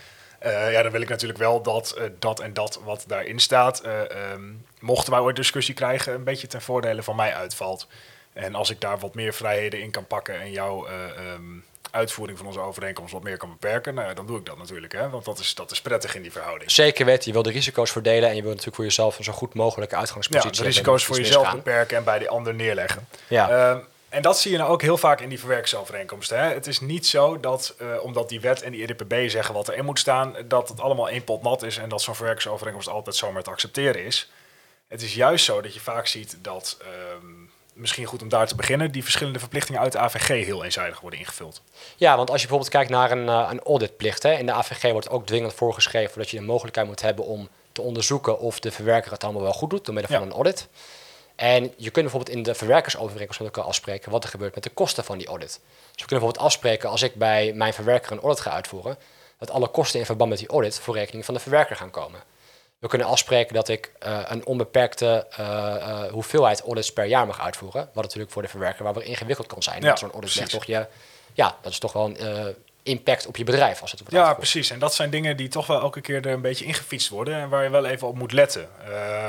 Uh, 0.45 0.71
ja, 0.71 0.81
dan 0.81 0.91
wil 0.91 1.01
ik 1.01 1.09
natuurlijk 1.09 1.39
wel 1.39 1.61
dat 1.61 1.99
dat 2.19 2.39
en 2.39 2.53
dat 2.53 2.79
wat 2.83 3.03
daarin 3.07 3.39
staat, 3.39 3.83
um, 4.33 4.65
mochten 4.79 5.13
wij 5.13 5.21
ooit 5.21 5.35
discussie 5.35 5.73
krijgen, 5.73 6.13
een 6.13 6.23
beetje 6.23 6.47
ten 6.47 6.61
voordele 6.61 7.03
van 7.03 7.15
mij 7.15 7.33
uitvalt. 7.33 7.87
En 8.33 8.55
als 8.55 8.69
ik 8.69 8.81
daar 8.81 8.99
wat 8.99 9.15
meer 9.15 9.33
vrijheden 9.33 9.81
in 9.81 9.91
kan 9.91 10.07
pakken 10.07 10.39
en 10.41 10.51
jouw 10.51 10.87
um, 10.87 11.63
uitvoering 11.91 12.37
van 12.37 12.47
onze 12.47 12.59
overeenkomst 12.59 13.13
wat 13.13 13.23
meer 13.23 13.37
kan 13.37 13.49
beperken, 13.49 13.93
nou, 13.93 14.13
dan 14.13 14.25
doe 14.25 14.37
ik 14.37 14.45
dat 14.45 14.57
natuurlijk. 14.57 14.93
Hè? 14.93 15.09
Want 15.09 15.25
dat 15.25 15.39
is, 15.39 15.55
dat 15.55 15.71
is 15.71 15.81
prettig 15.81 16.15
in 16.15 16.21
die 16.21 16.31
verhouding. 16.31 16.71
Zeker 16.71 17.05
weten, 17.05 17.25
je 17.25 17.33
wil 17.33 17.43
de 17.43 17.51
risico's 17.51 17.91
verdelen 17.91 18.29
en 18.29 18.35
je 18.35 18.41
wil 18.41 18.49
natuurlijk 18.49 18.75
voor 18.75 18.85
jezelf 18.85 19.17
een 19.17 19.23
zo 19.23 19.31
goed 19.31 19.53
mogelijke 19.53 19.95
uitgangspositie 19.95 20.51
Ja, 20.51 20.57
de 20.57 20.63
risico's 20.63 21.05
voor 21.05 21.17
jezelf 21.17 21.51
beperken 21.51 21.97
en 21.97 22.03
bij 22.03 22.19
die 22.19 22.29
ander 22.29 22.53
neerleggen. 22.53 23.07
Ja. 23.27 23.81
En 24.09 24.21
dat 24.21 24.39
zie 24.39 24.51
je 24.51 24.57
nou 24.57 24.69
ook 24.69 24.81
heel 24.81 24.97
vaak 24.97 25.21
in 25.21 25.29
die 25.29 25.39
verwerkingsovereenkomsten. 25.39 26.39
Hè? 26.39 26.53
Het 26.53 26.67
is 26.67 26.79
niet 26.79 27.07
zo 27.07 27.39
dat, 27.39 27.75
uh, 27.81 28.03
omdat 28.03 28.29
die 28.29 28.39
wet 28.39 28.61
en 28.61 28.71
die 28.71 28.81
EDPB 28.81 29.29
zeggen 29.29 29.53
wat 29.53 29.67
erin 29.67 29.85
moet 29.85 29.99
staan, 29.99 30.35
dat 30.47 30.69
het 30.69 30.81
allemaal 30.81 31.09
één 31.09 31.23
pot 31.23 31.43
nat 31.43 31.63
is 31.63 31.77
en 31.77 31.89
dat 31.89 32.01
zo'n 32.01 32.15
verwerkingsovereenkomst 32.15 32.89
altijd 32.89 33.15
zomaar 33.15 33.43
te 33.43 33.49
accepteren 33.49 34.05
is. 34.05 34.31
Het 34.87 35.01
is 35.01 35.15
juist 35.15 35.45
zo 35.45 35.61
dat 35.61 35.73
je 35.73 35.79
vaak 35.79 36.07
ziet 36.07 36.37
dat 36.41 36.77
um, 37.21 37.51
misschien 37.73 38.05
goed 38.05 38.21
om 38.21 38.29
daar 38.29 38.47
te 38.47 38.55
beginnen, 38.55 38.91
die 38.91 39.03
verschillende 39.03 39.39
verplichtingen 39.39 39.81
uit 39.81 39.91
de 39.91 39.97
AVG 39.97 40.27
heel 40.27 40.63
eenzijdig 40.63 40.99
worden 40.99 41.19
ingevuld. 41.19 41.61
Ja, 41.95 42.15
want 42.15 42.29
als 42.29 42.41
je 42.41 42.47
bijvoorbeeld 42.47 42.77
kijkt 42.77 42.89
naar 42.89 43.11
een, 43.11 43.25
uh, 43.25 43.47
een 43.51 43.61
auditplicht, 43.61 44.23
hè, 44.23 44.33
in 44.33 44.45
de 44.45 44.51
AVG 44.51 44.91
wordt 44.91 45.09
ook 45.09 45.25
dwingend 45.25 45.53
voorgeschreven 45.53 46.17
dat 46.17 46.29
je 46.29 46.37
de 46.37 46.43
mogelijkheid 46.43 46.87
moet 46.87 47.01
hebben 47.01 47.25
om 47.25 47.49
te 47.71 47.81
onderzoeken 47.81 48.39
of 48.39 48.59
de 48.59 48.71
verwerker 48.71 49.11
het 49.11 49.23
allemaal 49.23 49.41
wel 49.41 49.53
goed 49.53 49.69
doet 49.69 49.85
door 49.85 49.93
middel 49.93 50.17
van 50.17 50.27
een 50.27 50.33
audit. 50.33 50.67
En 51.39 51.63
je 51.63 51.89
kunt 51.89 52.05
bijvoorbeeld 52.05 52.37
in 52.37 52.43
de 52.43 52.55
verwerkersovereenkomst 52.55 53.39
met 53.39 53.47
elkaar 53.47 53.69
afspreken 53.69 54.11
wat 54.11 54.23
er 54.23 54.29
gebeurt 54.29 54.55
met 54.55 54.63
de 54.63 54.69
kosten 54.69 55.03
van 55.03 55.17
die 55.17 55.27
audit. 55.27 55.49
Dus 55.49 55.59
we 56.01 56.05
kunnen 56.05 56.07
bijvoorbeeld 56.07 56.45
afspreken 56.45 56.89
als 56.89 57.01
ik 57.01 57.15
bij 57.15 57.53
mijn 57.53 57.73
verwerker 57.73 58.11
een 58.11 58.19
audit 58.19 58.39
ga 58.39 58.51
uitvoeren, 58.51 58.97
dat 59.37 59.51
alle 59.51 59.67
kosten 59.67 59.99
in 59.99 60.05
verband 60.05 60.29
met 60.29 60.39
die 60.39 60.47
audit 60.47 60.79
voor 60.79 60.95
rekening 60.95 61.25
van 61.25 61.33
de 61.33 61.39
verwerker 61.39 61.75
gaan 61.75 61.89
komen. 61.89 62.19
We 62.79 62.87
kunnen 62.87 63.07
afspreken 63.07 63.53
dat 63.53 63.67
ik 63.67 63.91
uh, 64.05 64.19
een 64.27 64.45
onbeperkte 64.45 65.27
uh, 65.39 65.47
uh, 65.47 66.03
hoeveelheid 66.11 66.61
audits 66.61 66.93
per 66.93 67.05
jaar 67.05 67.25
mag 67.25 67.41
uitvoeren. 67.41 67.89
Wat 67.93 68.03
natuurlijk 68.03 68.31
voor 68.31 68.41
de 68.41 68.47
verwerker 68.47 68.83
waar 68.83 68.93
weer 68.93 69.03
ingewikkeld 69.03 69.47
kan 69.47 69.63
zijn. 69.63 69.81
Ja, 69.81 69.95
zo'n 69.95 70.11
audit 70.11 70.35
legt 70.35 70.51
toch 70.51 70.65
je, 70.65 70.87
ja, 71.33 71.57
dat 71.61 71.71
is 71.71 71.79
toch 71.79 71.93
wel 71.93 72.05
een 72.05 72.55
impact 72.89 73.27
op 73.27 73.37
je 73.37 73.43
bedrijf 73.43 73.81
als 73.81 73.91
het 73.91 73.99
wordt 73.99 74.15
Ja, 74.15 74.33
precies. 74.33 74.69
En 74.69 74.79
dat 74.79 74.93
zijn 74.93 75.09
dingen 75.09 75.37
die 75.37 75.47
toch 75.47 75.67
wel 75.67 75.81
elke 75.81 76.01
keer 76.01 76.25
er 76.25 76.33
een 76.33 76.41
beetje 76.41 76.65
ingefietst 76.65 77.09
worden 77.09 77.35
en 77.35 77.49
waar 77.49 77.63
je 77.63 77.69
wel 77.69 77.85
even 77.85 78.07
op 78.07 78.17
moet 78.17 78.31
letten. 78.31 78.69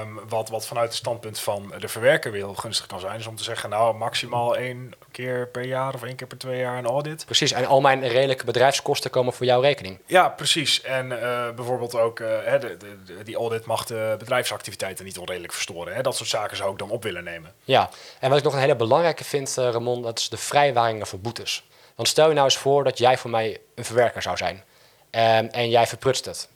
Um, 0.00 0.20
wat, 0.28 0.48
wat 0.48 0.66
vanuit 0.66 0.88
het 0.88 0.96
standpunt 0.96 1.40
van 1.40 1.72
de 1.78 1.88
verwerker 1.88 2.32
weer 2.32 2.44
heel 2.44 2.54
gunstig 2.54 2.86
kan 2.86 3.00
zijn, 3.00 3.18
is 3.18 3.26
om 3.26 3.36
te 3.36 3.42
zeggen, 3.42 3.70
nou, 3.70 3.96
maximaal 3.96 4.56
één 4.56 4.92
keer 5.10 5.48
per 5.48 5.64
jaar 5.64 5.94
of 5.94 6.02
één 6.02 6.16
keer 6.16 6.26
per 6.26 6.38
twee 6.38 6.58
jaar 6.58 6.78
een 6.78 6.86
audit. 6.86 7.24
Precies. 7.24 7.52
En 7.52 7.66
al 7.66 7.80
mijn 7.80 8.08
redelijke 8.08 8.44
bedrijfskosten 8.44 9.10
komen 9.10 9.32
voor 9.32 9.46
jouw 9.46 9.60
rekening. 9.60 9.98
Ja, 10.06 10.28
precies. 10.28 10.82
En 10.82 11.06
uh, 11.06 11.50
bijvoorbeeld 11.50 11.94
ook, 11.94 12.20
uh, 12.20 12.28
de, 12.28 12.58
de, 12.58 12.76
de, 13.06 13.22
die 13.24 13.36
audit 13.36 13.64
mag 13.64 13.84
de 13.84 14.14
bedrijfsactiviteiten 14.18 15.04
niet 15.04 15.18
onredelijk 15.18 15.52
verstoren. 15.52 15.94
Hè? 15.94 16.02
Dat 16.02 16.16
soort 16.16 16.28
zaken 16.28 16.56
zou 16.56 16.72
ik 16.72 16.78
dan 16.78 16.90
op 16.90 17.02
willen 17.02 17.24
nemen. 17.24 17.52
Ja, 17.64 17.90
en 18.20 18.28
wat 18.28 18.38
ik 18.38 18.44
nog 18.44 18.52
een 18.52 18.60
hele 18.60 18.76
belangrijke 18.76 19.24
vind, 19.24 19.56
uh, 19.58 19.68
Ramon, 19.70 20.02
dat 20.02 20.18
is 20.18 20.28
de 20.28 20.36
vrijwaringen 20.36 21.06
voor 21.06 21.18
boetes. 21.20 21.64
Want 21.94 22.08
stel 22.08 22.28
je 22.28 22.34
nou 22.34 22.44
eens 22.44 22.56
voor 22.56 22.84
dat 22.84 22.98
jij 22.98 23.18
voor 23.18 23.30
mij 23.30 23.60
een 23.74 23.84
verwerker 23.84 24.22
zou 24.22 24.36
zijn. 24.36 24.56
Um, 24.56 25.46
en 25.46 25.70
jij 25.70 25.86
verprutst 25.86 26.24
het. 26.24 26.48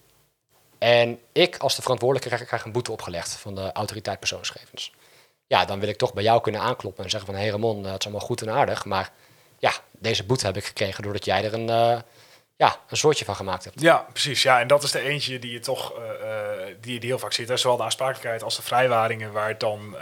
En 0.78 1.20
ik 1.32 1.56
als 1.56 1.76
de 1.76 1.82
verantwoordelijke 1.82 2.44
krijg, 2.44 2.64
een 2.64 2.72
boete 2.72 2.92
opgelegd 2.92 3.36
van 3.36 3.54
de 3.54 3.72
autoriteit 3.72 4.18
persoonsgegevens. 4.18 4.92
Ja, 5.46 5.64
dan 5.64 5.80
wil 5.80 5.88
ik 5.88 5.96
toch 5.96 6.14
bij 6.14 6.22
jou 6.22 6.40
kunnen 6.40 6.60
aankloppen 6.60 7.04
en 7.04 7.10
zeggen 7.10 7.28
van... 7.28 7.38
hé 7.38 7.44
hey 7.44 7.52
Ramon, 7.52 7.82
dat 7.82 7.98
is 7.98 8.06
allemaal 8.06 8.26
goed 8.26 8.42
en 8.42 8.50
aardig, 8.50 8.84
maar 8.84 9.10
ja, 9.58 9.72
deze 9.90 10.24
boete 10.24 10.46
heb 10.46 10.56
ik 10.56 10.64
gekregen 10.64 11.02
doordat 11.02 11.24
jij 11.24 11.44
er 11.44 11.54
een, 11.54 11.68
uh, 11.68 12.00
ja, 12.56 12.76
een 12.88 12.96
soortje 12.96 13.24
van 13.24 13.36
gemaakt 13.36 13.64
hebt. 13.64 13.80
Ja, 13.80 14.06
precies. 14.12 14.42
Ja, 14.42 14.60
en 14.60 14.66
dat 14.66 14.82
is 14.82 14.90
de 14.90 15.00
eentje 15.00 15.38
die 15.38 15.52
je 15.52 15.60
toch 15.60 15.98
uh, 15.98 16.00
die, 16.80 17.00
die 17.00 17.08
heel 17.08 17.18
vaak 17.18 17.32
ziet. 17.32 17.50
Zowel 17.54 17.76
de 17.76 17.82
aansprakelijkheid 17.82 18.42
als 18.42 18.56
de 18.56 18.62
vrijwaringen, 18.62 19.32
waar 19.32 19.48
het 19.48 19.60
dan 19.60 19.96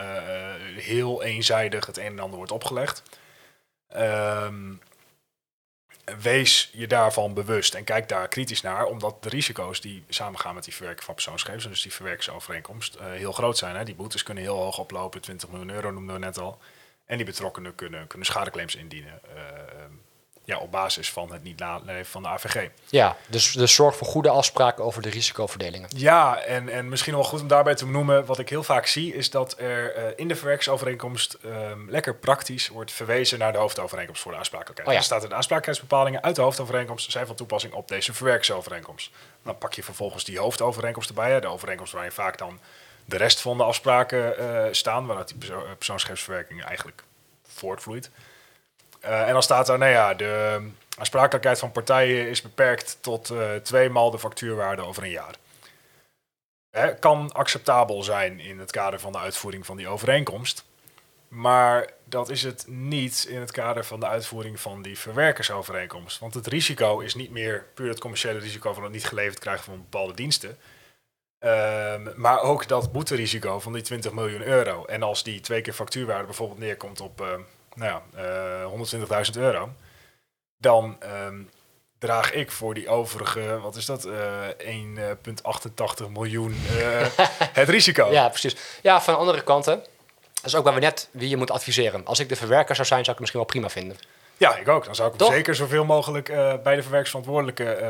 heel 0.77 1.23
eenzijdig 1.23 1.87
het 1.87 1.97
een 1.97 2.05
en 2.05 2.19
ander 2.19 2.37
wordt 2.37 2.53
opgelegd. 2.53 3.03
Um, 3.97 4.81
wees 6.05 6.71
je 6.73 6.87
daarvan 6.87 7.35
bewust 7.35 7.75
en 7.75 7.85
kijk 7.85 8.09
daar 8.09 8.29
kritisch 8.29 8.61
naar, 8.61 8.85
omdat 8.85 9.23
de 9.23 9.29
risico's 9.29 9.81
die 9.81 10.05
samengaan 10.09 10.55
met 10.55 10.65
die 10.65 10.75
verwerking 10.75 11.05
van 11.05 11.15
persoonsgegevens, 11.15 11.67
dus 11.69 11.83
die 11.83 11.93
verwerkingsovereenkomst, 11.93 12.97
uh, 12.97 13.03
heel 13.03 13.33
groot 13.33 13.59
zijn. 13.59 13.77
Hè? 13.77 13.85
Die 13.85 13.95
boetes 13.95 14.23
kunnen 14.23 14.43
heel 14.43 14.57
hoog 14.57 14.79
oplopen, 14.79 15.21
20 15.21 15.49
miljoen 15.49 15.71
euro 15.71 15.91
noemden 15.91 16.15
we 16.15 16.21
net 16.21 16.39
al. 16.39 16.59
En 17.07 17.17
die 17.17 17.27
betrokkenen 17.27 17.75
kunnen, 17.75 18.07
kunnen 18.07 18.27
schadeclaims 18.27 18.75
indienen. 18.75 19.21
Uh, 19.35 19.41
ja, 20.45 20.59
op 20.59 20.71
basis 20.71 21.11
van 21.11 21.33
het 21.33 21.43
niet 21.43 21.59
naleven 21.59 22.07
van 22.07 22.23
de 22.23 22.29
AVG. 22.29 22.69
Ja, 22.89 23.17
dus, 23.27 23.53
dus 23.53 23.75
zorg 23.75 23.97
voor 23.97 24.07
goede 24.07 24.29
afspraken 24.29 24.85
over 24.85 25.03
de 25.03 25.11
risicoverdelingen. 25.11 25.89
Ja, 25.97 26.39
en, 26.39 26.69
en 26.69 26.89
misschien 26.89 27.15
wel 27.15 27.25
goed 27.25 27.41
om 27.41 27.49
daarbij 27.49 27.75
te 27.75 27.85
benoemen, 27.85 28.25
wat 28.25 28.39
ik 28.39 28.49
heel 28.49 28.63
vaak 28.63 28.87
zie, 28.87 29.15
is 29.15 29.31
dat 29.31 29.59
er 29.59 29.97
uh, 29.97 30.03
in 30.17 30.29
de 30.29 30.35
verwerkingsovereenkomst 30.35 31.39
um, 31.45 31.91
lekker 31.91 32.15
praktisch 32.15 32.69
wordt 32.69 32.93
verwezen 32.93 33.39
naar 33.39 33.53
de 33.53 33.59
hoofdovereenkomst 33.59 34.23
voor 34.23 34.33
de 34.33 34.39
aansprakelijkheid. 34.39 34.89
Oh 34.89 34.95
ja. 34.95 34.99
Er 34.99 35.07
staat 35.07 35.23
in 35.23 35.29
de 35.29 35.35
aansprakelijkheidsbepalingen 35.35 36.23
uit 36.23 36.37
de 36.37 36.43
hoofdovereenkomst 36.43 37.11
zijn 37.11 37.27
van 37.27 37.37
toepassing 37.37 37.73
op 37.73 37.89
deze 37.89 38.13
verwerkingsovereenkomst. 38.13 39.11
Dan 39.43 39.59
pak 39.59 39.73
je 39.73 39.83
vervolgens 39.83 40.25
die 40.25 40.39
hoofdovereenkomst 40.39 41.09
erbij, 41.09 41.41
de 41.41 41.47
overeenkomst 41.47 41.93
waarin 41.93 42.13
vaak 42.13 42.39
dan 42.39 42.61
de 43.05 43.17
rest 43.17 43.41
van 43.41 43.57
de 43.57 43.65
afspraken 43.65 44.35
uh, 44.41 44.65
staan, 44.71 45.07
waaruit 45.07 45.29
die 45.29 45.37
perso 45.37 45.67
persoonsgegevensverwerking 45.79 46.65
eigenlijk 46.65 47.03
voortvloeit. 47.47 48.11
Uh, 49.05 49.27
en 49.27 49.33
dan 49.33 49.43
staat 49.43 49.69
er, 49.69 49.79
nou 49.79 49.91
ja, 49.91 50.15
de 50.15 50.61
aansprakelijkheid 50.99 51.59
van 51.59 51.73
partijen 51.73 52.29
is 52.29 52.43
beperkt 52.43 52.99
tot 53.01 53.31
uh, 53.31 53.55
twee 53.55 53.89
maal 53.89 54.11
de 54.11 54.19
factuurwaarde 54.19 54.83
over 54.83 55.03
een 55.03 55.11
jaar. 55.11 55.35
Hè, 56.71 56.95
kan 56.95 57.33
acceptabel 57.33 58.03
zijn 58.03 58.41
in 58.41 58.59
het 58.59 58.71
kader 58.71 59.01
van 59.01 59.13
de 59.13 59.19
uitvoering 59.19 59.67
van 59.67 59.77
die 59.77 59.89
overeenkomst. 59.89 60.65
Maar 61.29 61.91
dat 62.05 62.29
is 62.29 62.43
het 62.43 62.65
niet 62.67 63.27
in 63.29 63.41
het 63.41 63.51
kader 63.51 63.85
van 63.85 64.01
de 64.01 64.07
uitvoering 64.07 64.61
van 64.61 64.83
die 64.83 64.99
verwerkersovereenkomst. 64.99 66.19
Want 66.19 66.35
het 66.35 66.47
risico 66.47 66.99
is 66.99 67.15
niet 67.15 67.31
meer 67.31 67.67
puur 67.75 67.89
het 67.89 68.01
commerciële 68.01 68.39
risico 68.39 68.73
van 68.73 68.83
het 68.83 68.93
niet 68.93 69.07
geleverd 69.07 69.39
krijgen 69.39 69.65
van 69.65 69.77
bepaalde 69.77 70.15
diensten. 70.15 70.59
Um, 71.39 72.13
maar 72.17 72.41
ook 72.41 72.69
dat 72.69 72.93
boeterisico 72.93 73.61
van 73.61 73.73
die 73.73 73.83
20 73.83 74.13
miljoen 74.13 74.43
euro. 74.43 74.85
En 74.85 75.03
als 75.03 75.23
die 75.23 75.41
twee 75.41 75.61
keer 75.61 75.73
factuurwaarde 75.73 76.25
bijvoorbeeld 76.25 76.59
neerkomt 76.59 77.01
op 77.01 77.21
uh, 77.21 77.27
nou 77.75 78.03
ja, 78.15 78.23
uh, 78.69 79.27
120.000 79.27 79.41
euro, 79.41 79.69
dan 80.59 80.99
um, 81.27 81.51
draag 81.99 82.33
ik 82.33 82.51
voor 82.51 82.75
die 82.75 82.89
overige, 82.89 83.59
wat 83.61 83.77
is 83.77 83.87
dat, 83.87 84.07
uh, 84.07 84.15
1,88 86.05 86.11
miljoen 86.11 86.57
uh, 86.77 87.07
het 87.61 87.69
risico. 87.69 88.13
Ja, 88.13 88.29
precies. 88.29 88.57
Ja, 88.83 89.01
van 89.01 89.15
de 89.15 89.21
andere 89.21 89.43
kant, 89.43 89.65
hè, 89.65 89.77
dat 89.77 90.45
is 90.45 90.55
ook 90.55 90.65
waar 90.65 90.75
we 90.75 90.81
net 90.81 91.09
wie 91.11 91.29
je 91.29 91.37
moet 91.37 91.51
adviseren. 91.51 92.05
Als 92.07 92.19
ik 92.19 92.29
de 92.29 92.37
verwerker 92.37 92.75
zou 92.75 92.87
zijn, 92.87 93.05
zou 93.05 93.17
ik 93.17 93.23
het 93.23 93.33
misschien 93.33 93.41
wel 93.41 93.49
prima 93.49 93.69
vinden. 93.69 93.97
Ja, 94.37 94.57
ik 94.57 94.69
ook. 94.69 94.85
Dan 94.85 94.95
zou 94.95 95.13
ik 95.13 95.21
hem 95.21 95.33
zeker 95.33 95.55
zoveel 95.55 95.85
mogelijk 95.85 96.29
uh, 96.29 96.55
bij 96.63 96.75
de 96.75 96.83
verwerkingsverantwoordelijke 96.83 97.79
uh, 97.81 97.89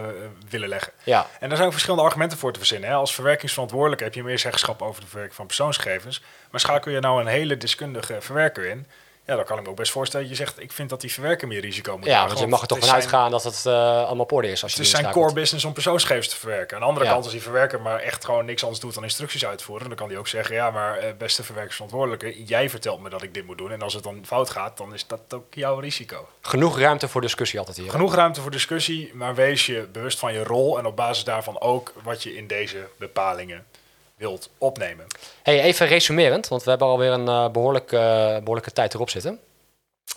willen 0.48 0.68
leggen. 0.68 0.92
Ja. 1.02 1.26
En 1.40 1.46
daar 1.46 1.56
zijn 1.56 1.62
ook 1.62 1.72
verschillende 1.72 2.04
argumenten 2.04 2.38
voor 2.38 2.52
te 2.52 2.58
verzinnen. 2.58 2.88
Hè. 2.88 2.94
Als 2.94 3.14
verwerkingsverantwoordelijke 3.14 4.04
heb 4.04 4.14
je 4.14 4.22
meer 4.22 4.38
zeggenschap 4.38 4.82
over 4.82 5.00
de 5.00 5.06
verwerking 5.06 5.36
van 5.36 5.46
persoonsgegevens. 5.46 6.22
Maar 6.50 6.60
schakel 6.60 6.90
je 6.90 7.00
nou 7.00 7.20
een 7.20 7.26
hele 7.26 7.56
deskundige 7.56 8.16
verwerker 8.20 8.64
in, 8.64 8.86
ja, 9.26 9.36
dan 9.36 9.44
kan 9.44 9.58
ik 9.58 9.64
me 9.64 9.70
ook 9.70 9.76
best 9.76 9.92
voorstellen 9.92 10.28
dat 10.28 10.36
je 10.38 10.44
zegt, 10.44 10.60
ik 10.60 10.72
vind 10.72 10.90
dat 10.90 11.00
die 11.00 11.12
verwerker 11.12 11.48
meer 11.48 11.60
risico 11.60 11.96
moet 11.98 12.06
Ja, 12.06 12.26
want 12.26 12.38
je 12.38 12.46
mag 12.46 12.60
er 12.60 12.66
toch 12.66 12.78
van 12.78 12.90
uitgaan 12.90 13.30
dat 13.30 13.44
het 13.44 13.64
uh, 13.66 13.72
allemaal 13.74 14.24
op 14.24 14.32
orde 14.32 14.50
is. 14.50 14.62
Als 14.62 14.72
het 14.72 14.80
is 14.80 14.90
zijn 14.90 15.10
core 15.10 15.32
business 15.32 15.64
om 15.64 15.72
persoonsgegevens 15.72 16.28
te 16.28 16.36
verwerken. 16.36 16.76
Aan 16.76 16.82
de 16.82 16.88
andere 16.88 17.06
ja. 17.06 17.12
kant, 17.12 17.24
als 17.24 17.32
die 17.32 17.42
verwerker 17.42 17.80
maar 17.80 17.98
echt 17.98 18.24
gewoon 18.24 18.44
niks 18.44 18.62
anders 18.62 18.80
doet 18.80 18.94
dan 18.94 19.02
instructies 19.02 19.46
uitvoeren, 19.46 19.88
dan 19.88 19.96
kan 19.96 20.08
hij 20.08 20.18
ook 20.18 20.28
zeggen, 20.28 20.54
ja, 20.54 20.70
maar 20.70 21.04
uh, 21.04 21.10
beste 21.18 21.42
verwerkersverantwoordelijke, 21.42 22.44
jij 22.44 22.70
vertelt 22.70 23.00
me 23.00 23.08
dat 23.08 23.22
ik 23.22 23.34
dit 23.34 23.46
moet 23.46 23.58
doen. 23.58 23.72
En 23.72 23.82
als 23.82 23.94
het 23.94 24.02
dan 24.02 24.22
fout 24.26 24.50
gaat, 24.50 24.76
dan 24.76 24.94
is 24.94 25.06
dat 25.06 25.20
ook 25.34 25.54
jouw 25.54 25.78
risico. 25.78 26.28
Genoeg 26.40 26.78
ruimte 26.78 27.08
voor 27.08 27.20
discussie 27.20 27.58
altijd 27.58 27.76
hier. 27.76 27.90
Genoeg 27.90 28.14
ruimte 28.14 28.40
voor 28.40 28.50
discussie, 28.50 29.10
maar 29.14 29.34
wees 29.34 29.66
je 29.66 29.88
bewust 29.92 30.18
van 30.18 30.32
je 30.32 30.44
rol 30.44 30.78
en 30.78 30.86
op 30.86 30.96
basis 30.96 31.24
daarvan 31.24 31.60
ook 31.60 31.92
wat 32.02 32.22
je 32.22 32.36
in 32.36 32.46
deze 32.46 32.88
bepalingen 32.98 33.66
wilt 34.22 34.50
opnemen. 34.58 35.06
Hey, 35.42 35.60
even 35.60 35.86
resumerend, 35.86 36.48
want 36.48 36.62
we 36.62 36.70
hebben 36.70 36.88
alweer 36.88 37.10
een 37.10 37.26
uh, 37.26 37.48
behoorlijke, 37.48 37.96
uh, 37.96 38.38
behoorlijke 38.38 38.72
tijd 38.72 38.94
erop 38.94 39.10
zitten. 39.10 39.40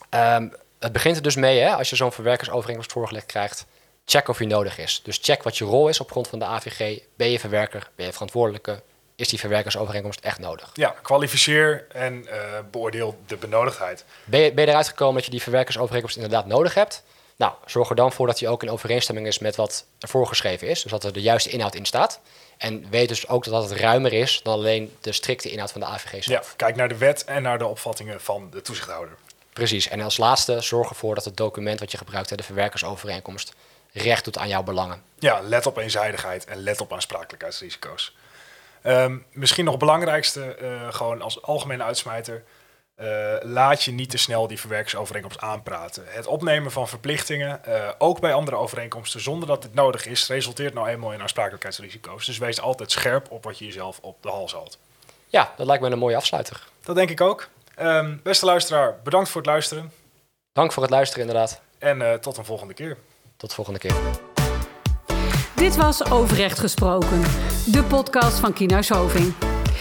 Um, 0.10 0.54
het 0.80 0.91
begint 0.91 1.15
er 1.15 1.24
dus 1.24 1.36
mee, 1.36 1.60
hè, 1.60 1.76
als 1.76 1.89
je 1.89 1.96
zo'n 1.96 2.12
verwerkersovereenkomst 2.12 2.91
voorgelegd 2.91 3.26
krijgt, 3.26 3.65
check 4.06 4.28
of 4.28 4.38
die 4.38 4.48
nodig 4.48 4.78
is. 4.78 5.02
Dus 5.04 5.20
check 5.22 5.44
wat 5.44 5.58
je 5.58 5.65
rol 5.65 5.88
is 5.88 6.00
op 6.00 6.12
grond 6.12 6.28
van 6.28 6.39
de 6.39 6.46
AVG. 6.46 7.00
Ben 7.15 7.30
je 7.30 7.39
verwerker? 7.39 7.89
Ben 7.96 8.06
je 8.06 8.12
verantwoordelijke? 8.12 8.82
Is 9.15 9.28
die 9.28 9.39
verwerkersovereenkomst 9.39 10.20
echt 10.20 10.39
nodig? 10.39 10.70
Ja, 10.74 10.96
kwalificeer 11.02 11.86
en 11.91 12.13
uh, 12.13 12.34
beoordeel 12.72 13.18
de 13.28 13.38
benodigdheid. 13.38 14.06
Ben 14.24 14.39
je, 14.39 14.54
ben 14.54 14.63
je 14.63 14.70
eruit 14.70 14.88
gekomen 14.88 15.15
dat 15.15 15.26
je 15.26 15.32
die 15.32 15.41
verwerkersovereenkomst 15.41 16.15
inderdaad 16.15 16.46
nodig 16.46 16.74
hebt? 16.74 17.04
Nou, 17.36 17.54
zorg 17.65 17.89
er 17.89 17.96
dan 17.96 18.12
voor 18.12 18.28
dat 18.28 18.38
die 18.38 18.48
ook 18.48 18.63
in 18.63 18.70
overeenstemming 18.70 19.28
is 19.28 19.39
met 19.39 19.56
wat 19.56 19.86
er 20.00 20.08
voorgeschreven 20.08 20.68
is. 20.68 20.82
Dus 20.82 20.91
dat 20.91 21.04
er 21.04 21.13
de 21.13 21.22
juiste 21.22 21.50
inhoud 21.50 21.76
in 21.76 21.86
staat. 21.86 22.20
En 22.58 22.89
weet 22.89 23.08
dus 23.08 23.28
ook 23.28 23.44
dat 23.44 23.70
het 23.70 23.80
ruimer 23.80 24.13
is 24.13 24.39
dan 24.44 24.54
alleen 24.54 24.96
de 25.02 25.12
strikte 25.12 25.50
inhoud 25.50 25.72
van 25.72 25.82
de 25.82 25.88
AVG 25.88 26.24
zelf. 26.24 26.48
Ja, 26.48 26.54
kijk 26.56 26.76
naar 26.76 26.88
de 26.88 26.98
wet 26.98 27.24
en 27.24 27.41
naar 27.41 27.58
de 27.58 27.65
opvattingen 27.65 28.22
van 28.22 28.50
de 28.52 28.62
toezichthouder. 28.62 29.15
Precies. 29.54 29.88
En 29.88 30.02
als 30.02 30.18
laatste, 30.18 30.62
zorg 30.62 30.89
ervoor 30.89 31.15
dat 31.15 31.26
het 31.26 31.38
document 31.38 31.80
wat 31.80 31.91
je 31.91 31.98
gebruikt, 31.98 32.38
de 32.38 32.44
verwerkersovereenkomst, 32.44 33.54
recht 33.91 34.24
doet 34.24 34.38
aan 34.38 34.48
jouw 34.48 34.63
belangen. 34.63 35.02
Ja, 35.20 35.41
let 35.41 35.65
op 35.65 35.78
eenzijdigheid 35.78 36.46
en 36.46 36.58
let 36.58 36.82
op 36.82 36.94
aansprakelijkheidsrisico's. 36.94 38.15
Um, 38.84 39.26
misschien 39.32 39.63
nog 39.63 39.74
het 39.74 39.84
belangrijkste, 39.84 40.58
uh, 40.62 40.94
gewoon 40.94 41.22
als 41.22 41.41
algemene 41.41 41.84
uitsmijter. 41.84 42.44
Uh, 43.01 43.36
laat 43.41 43.84
je 43.84 43.91
niet 43.91 44.10
te 44.10 44.17
snel 44.17 44.47
die 44.47 44.60
verwerkersovereenkomst 44.60 45.39
aanpraten. 45.39 46.03
Het 46.08 46.27
opnemen 46.27 46.71
van 46.71 46.88
verplichtingen, 46.88 47.62
uh, 47.67 47.89
ook 47.97 48.19
bij 48.19 48.34
andere 48.34 48.58
overeenkomsten, 48.58 49.21
zonder 49.21 49.47
dat 49.47 49.62
dit 49.62 49.73
nodig 49.73 50.05
is, 50.05 50.27
resulteert 50.27 50.73
nou 50.73 50.88
eenmaal 50.88 51.13
in 51.13 51.21
aansprakelijkheidsrisico's. 51.21 52.25
Dus 52.25 52.38
wees 52.38 52.62
altijd 52.62 52.91
scherp 52.91 53.31
op 53.31 53.43
wat 53.43 53.58
je 53.58 53.65
jezelf 53.65 53.99
op 54.01 54.23
de 54.23 54.29
hals 54.29 54.53
haalt. 54.53 54.77
Ja, 55.27 55.53
dat 55.58 55.65
lijkt 55.65 55.84
me 55.84 55.89
een 55.89 55.97
mooie 55.97 56.15
afsluiter. 56.15 56.63
Dat 56.84 56.95
denk 56.95 57.10
ik 57.10 57.21
ook. 57.21 57.47
Um, 57.79 58.19
beste 58.23 58.45
luisteraar, 58.45 58.95
bedankt 59.03 59.29
voor 59.29 59.41
het 59.41 59.49
luisteren. 59.49 59.91
Dank 60.53 60.71
voor 60.71 60.84
het 60.84 60.91
luisteren, 60.91 61.27
inderdaad. 61.27 61.62
En 61.77 62.01
uh, 62.01 62.13
tot 62.13 62.38
een 62.38 62.45
volgende 62.45 62.73
keer. 62.73 62.97
Tot 63.38 63.49
de 63.49 63.55
volgende 63.55 63.79
keer. 63.79 63.95
Dit 65.55 65.75
was 65.75 66.12
Overrecht 66.12 66.60
Gesproken, 66.60 67.21
de 67.65 67.84
podcast 67.88 68.39
van 68.39 68.53
Kienhuis 68.53 68.89
Hoving. 68.89 69.44